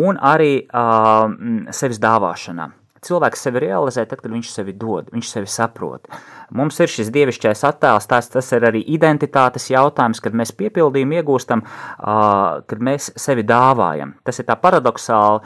un 0.00 0.16
arī 0.16 0.64
uh, 0.64 1.28
sevis 1.76 2.00
dāvāšanā 2.02 2.70
cilvēks 3.04 3.44
sevi 3.46 3.62
realizē 3.66 4.06
tad, 4.08 4.22
kad 4.22 4.32
viņš 4.32 4.52
sevi 4.52 4.74
dod, 4.76 5.10
viņš 5.14 5.32
sevi 5.34 5.50
saprot. 5.50 6.08
Mums 6.56 6.78
ir 6.80 6.90
šis 6.90 7.10
dievišķais 7.14 7.64
attēls, 7.66 8.08
tās, 8.10 8.30
tas 8.30 8.50
ir 8.54 8.66
arī 8.68 8.82
identitātes 8.94 9.68
jautājums, 9.72 10.22
kad 10.22 10.36
mēs 10.36 10.54
piepildījumu 10.56 11.18
iegūstam, 11.20 11.64
uh, 11.66 12.62
kad 12.66 12.82
mēs 12.82 13.10
sevi 13.18 13.44
dāvājam. 13.46 14.14
Tas 14.26 14.40
ir 14.40 14.48
tā 14.48 14.56
paradoxāli, 14.60 15.42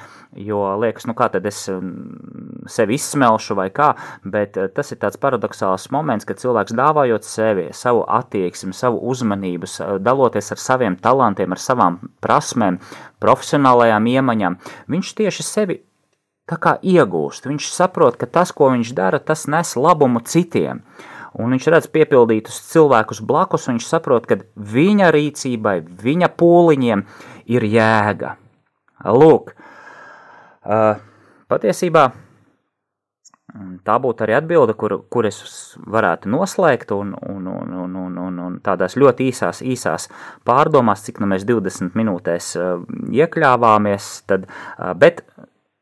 jo 0.47 0.61
liekas, 0.81 1.07
nu 1.11 1.15
kā 1.19 1.31
tad 1.33 1.47
es 1.49 1.65
sevi 2.71 2.97
izsmelšu 2.99 3.57
vai 3.59 3.69
kā, 3.75 3.91
bet 4.23 4.59
tas 4.77 4.93
ir 4.93 5.01
tāds 5.03 5.19
paradoxāls 5.21 5.89
moments, 5.95 6.29
kad 6.29 6.41
cilvēks 6.43 6.77
dāvājot 6.77 7.27
sevi, 7.27 7.69
savu 7.77 8.05
attieksmi, 8.07 8.75
savu 8.77 9.01
uzmanību, 9.11 9.71
daloties 10.05 10.53
ar 10.55 10.63
saviem 10.63 10.99
talantiem, 11.03 11.51
ar 11.51 11.63
savām 11.63 12.01
prasmēm, 12.23 12.79
profesionālajām 13.21 14.11
iemaņām, 14.15 14.59
viņš 14.91 15.15
tieši 15.19 15.47
sevi 15.47 15.81
tā 16.51 16.59
kā 16.59 16.77
iegūst. 16.83 17.47
Viņš 17.47 17.71
saprot, 17.73 18.19
ka 18.21 18.27
tas, 18.27 18.53
ko 18.53 18.73
viņš 18.75 18.93
dara, 18.97 19.23
tas 19.23 19.47
nes 19.51 19.77
labumu 19.79 20.23
citiem. 20.27 20.83
Un 21.39 21.55
viņš 21.55 21.69
redz 21.71 21.87
piepildītus 21.95 22.59
cilvēkus 22.73 23.23
blakus, 23.23 23.69
un 23.69 23.79
viņš 23.79 23.87
saprot, 23.87 24.27
ka 24.27 24.41
viņa 24.57 25.13
rīcībai, 25.15 25.77
viņa 26.03 26.31
pūliņiem 26.35 27.05
ir 27.55 27.67
jēga. 27.71 28.35
Lūk, 29.07 29.55
patiesībā 31.49 32.11
tā 33.87 33.97
būtu 34.03 34.25
arī 34.25 34.37
atbilde, 34.39 34.75
kur, 34.79 34.97
kur 35.11 35.27
es 35.27 35.39
varētu 35.81 36.31
noslēgt, 36.31 36.93
un, 36.95 37.15
un, 37.15 37.47
un, 37.51 37.73
un, 37.85 37.97
un, 38.05 38.19
un, 38.27 38.41
un 38.47 38.59
tādās 38.65 38.97
ļoti 39.01 39.31
īsās, 39.31 39.63
īsās 39.63 40.09
pārdomās, 40.47 41.05
cik 41.07 41.23
nu 41.23 41.31
mēs 41.31 41.47
20 41.49 41.97
minūtēs 41.99 42.53
iekļāvāmies, 43.23 44.11
tad, 44.31 44.47
bet 45.01 45.25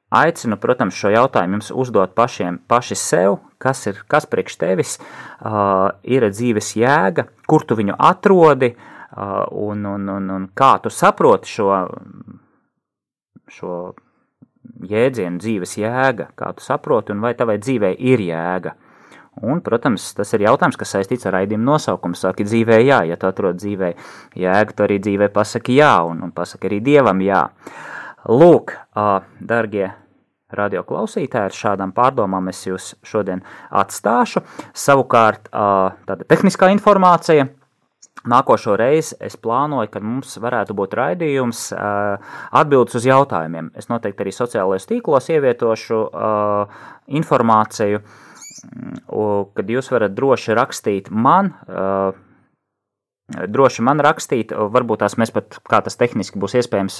Aicinu, 0.08 0.56
protams, 0.56 0.96
šo 0.96 1.10
jautājumu 1.12 1.58
jums 1.58 1.68
uzdot 1.76 2.14
pašiem, 2.16 2.62
paši 2.64 2.96
sev, 2.96 3.34
kas 3.60 3.82
ir, 3.90 3.98
kas 4.08 4.24
priekš 4.24 4.54
tevis 4.56 4.94
uh, 4.96 5.90
ir 6.00 6.24
dzīves 6.32 6.72
jēga, 6.80 7.26
kur 7.44 7.66
tu 7.68 7.76
viņu 7.76 7.96
atrodi 8.00 8.70
uh, 8.72 9.44
un, 9.52 9.84
un, 9.84 10.06
un, 10.14 10.30
un 10.32 10.46
kā 10.56 10.78
tu 10.80 10.88
saproti 10.88 11.52
šo, 11.52 11.68
šo 13.52 13.74
jēdzienu 14.88 15.42
dzīves 15.44 15.76
jēga, 15.82 16.30
kā 16.32 16.54
tu 16.56 16.64
saproti 16.64 17.12
un 17.12 17.20
vai 17.20 17.34
tavai 17.36 17.58
dzīvei 17.60 17.92
ir 18.08 18.24
jēga. 18.30 18.72
Un, 19.44 19.60
protams, 19.62 20.08
tas 20.16 20.32
ir 20.34 20.46
jautājums, 20.48 20.80
kas 20.80 20.96
saistīts 20.96 21.28
ar 21.28 21.36
raidījumu 21.36 21.68
nosaukumu. 21.68 22.16
Saki 22.18 22.48
dzīvē 22.48 22.80
jā, 22.80 23.02
ja 23.12 23.20
tu 23.20 23.28
atrod 23.28 23.60
dzīvē 23.60 23.92
jēgu, 24.40 24.74
tu 24.74 24.88
arī 24.88 24.96
dzīvē 25.04 25.28
pasaki 25.36 25.76
jā 25.78 25.92
un, 26.08 26.24
un 26.24 26.32
pasaki 26.34 26.72
arī 26.72 26.80
dievam 26.88 27.20
jā. 27.22 27.44
Uh, 27.44 27.97
Lūk, 28.26 28.74
darbie 29.38 29.92
radio 30.50 30.82
klausītāji, 30.82 31.50
ar 31.50 31.54
šādām 31.54 31.92
pārdomām 31.96 32.48
es 32.50 32.64
jūs 32.66 32.94
šodien 33.06 33.44
atstāšu. 33.70 34.42
Savukārt, 34.74 35.50
tāda 35.52 36.26
tehniskā 36.28 36.72
informācija. 36.74 37.46
Nākošo 38.28 38.74
reizi 38.76 39.14
es 39.22 39.36
plānoju, 39.38 39.88
ka 39.92 40.00
mums 40.02 40.34
varētu 40.42 40.74
būt 40.76 40.96
raidījums 40.98 41.68
atbildes 41.78 42.98
uz 42.98 43.06
jautājumiem. 43.06 43.70
Es 43.78 43.86
noteikti 43.88 44.24
arī 44.24 44.32
sociālajos 44.34 44.88
tīklos 44.90 45.30
ievietošu 45.32 46.00
informāciju, 47.20 48.02
uh, 48.02 49.36
kad 49.54 49.70
jūs 49.70 49.92
varat 49.94 50.16
droši 50.18 50.58
rakstīt 50.58 51.12
man. 51.14 51.54
Droši 53.28 53.82
man 53.84 54.00
rakstīt, 54.00 54.54
varbūt 54.56 55.02
tās 55.02 55.18
mēs 55.20 55.28
pat, 55.34 55.58
kā 55.68 55.82
tas 55.84 55.98
tehniski 56.00 56.40
būs 56.40 56.54
iespējams, 56.62 56.94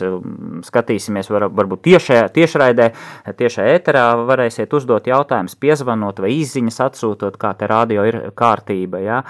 skatīsimies, 0.66 1.30
var, 1.32 1.46
varbūt 1.56 1.86
tiešajā, 1.86 2.26
tiešraidē, 2.36 2.88
tiešā 3.38 3.64
ēterā 3.72 4.02
varēsiet 4.28 4.74
uzdot 4.76 5.08
jautājumus, 5.08 5.56
piezvanot 5.56 6.20
vai 6.20 6.34
izziņas 6.36 6.82
atsūtot, 6.84 7.38
kā 7.40 7.54
te 7.56 7.70
radio 7.70 8.04
ir 8.04 8.20
kārtība, 8.36 9.00
ja? 9.00 9.22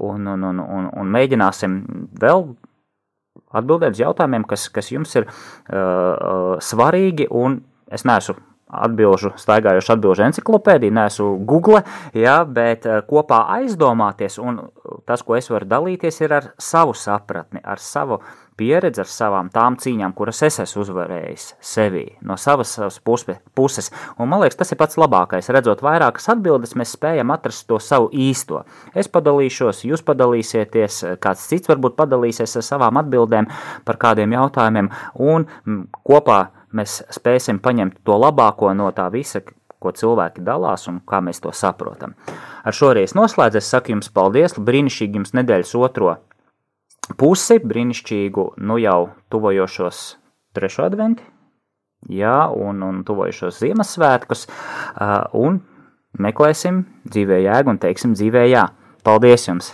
un, 0.00 0.24
un, 0.32 0.46
un, 0.48 0.62
un, 0.64 0.88
un 1.02 1.12
mēģināsim 1.18 1.76
vēl 2.24 2.46
atbildēt 3.52 3.98
uz 3.98 4.00
jautājumiem, 4.00 4.48
kas, 4.48 4.70
kas 4.72 4.88
jums 4.88 5.12
ir 5.20 5.28
uh, 5.28 6.56
svarīgi, 6.64 7.28
un 7.28 7.60
es 7.92 8.08
neesmu 8.08 8.40
atbilžu, 8.72 9.34
staigājuši 9.40 9.92
atbilžu 9.96 10.26
enciklopēdiju, 10.28 10.96
neesmu 10.96 11.32
Google, 11.48 11.82
ja, 12.16 12.42
bet 12.44 12.88
eh, 12.88 13.02
kopā 13.08 13.44
aizdomāties, 13.58 14.38
un 14.42 14.64
tas, 15.08 15.24
ko 15.26 15.36
es 15.38 15.50
varu 15.52 15.68
dalīties, 15.68 16.22
ir 16.24 16.38
ar 16.40 16.48
savu 16.60 16.96
sapratni, 16.96 17.62
ar 17.62 17.82
savu 17.82 18.22
pieredzi, 18.56 19.02
ar 19.02 19.08
savām 19.08 19.48
tām 19.52 19.76
cīņām, 19.80 20.12
kuras 20.16 20.42
es 20.46 20.60
esmu 20.62 20.84
uzvarējis 20.84 21.46
sevī, 21.64 22.04
no 22.26 22.36
savas, 22.40 22.74
savas 22.76 22.98
puses. 23.02 23.90
Un 24.20 24.30
man 24.30 24.42
liekas, 24.42 24.58
tas 24.60 24.72
ir 24.74 24.80
pats 24.80 24.98
labākais. 25.00 25.50
Redzot 25.54 25.82
vairākas 25.84 26.28
atbildes, 26.34 26.76
mēs 26.78 26.94
spējam 26.96 27.32
atrast 27.34 27.66
to 27.70 27.80
savu 27.82 28.10
īsto. 28.12 28.62
Es 28.94 29.10
padalīšos, 29.12 29.84
jūs 29.88 30.04
padalīsieties, 30.06 31.02
kāds 31.22 31.46
cits 31.50 31.70
varbūt 31.72 31.96
padalīsies 31.98 32.58
ar 32.60 32.66
savām 32.66 33.00
atbildēm 33.02 33.48
par 33.88 34.00
kādiem 34.04 34.36
jautājumiem, 34.36 34.92
un 35.32 35.48
kopā 36.04 36.42
mēs 36.76 37.00
spēsim 37.12 37.60
paņemt 37.62 38.02
to 38.06 38.16
labāko 38.18 38.72
no 38.76 38.90
tā 38.96 39.08
visa, 39.12 39.42
ko 39.82 39.90
cilvēki 39.90 40.44
dalās 40.46 40.86
un 40.90 41.00
kā 41.06 41.20
mēs 41.24 41.42
to 41.42 41.52
saprotam. 41.56 42.14
Ar 42.62 42.76
šo 42.76 42.92
reizi 42.94 43.18
noslēdzu, 43.18 43.58
es 43.58 43.70
saku 43.72 43.96
jums 43.96 44.12
paldies, 44.14 44.54
brīnišķīgi 44.58 45.20
jums 45.20 45.34
nedēļas 45.38 45.74
otro 45.80 46.16
pusi, 47.18 47.58
brīnišķīgu, 47.58 48.46
nu 48.62 48.78
jau 48.80 49.10
tuvojošos 49.32 50.02
trešo 50.54 50.86
adventi, 50.86 51.24
jā, 52.08 52.46
un, 52.54 52.82
un 52.86 53.02
tuvojošos 53.06 53.60
Ziemassvētkus, 53.62 54.46
un 55.38 55.60
meklēsim 56.22 56.84
dzīvē 57.08 57.42
jēgu 57.46 57.74
un 57.74 57.82
teiksim 57.82 58.16
dzīvē 58.18 58.48
jā. 58.52 58.66
Paldies 59.02 59.48
jums! 59.48 59.72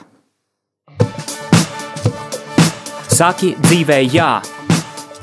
Saki 3.12 3.56
dzīvē 3.60 4.04
jā! 4.08 4.57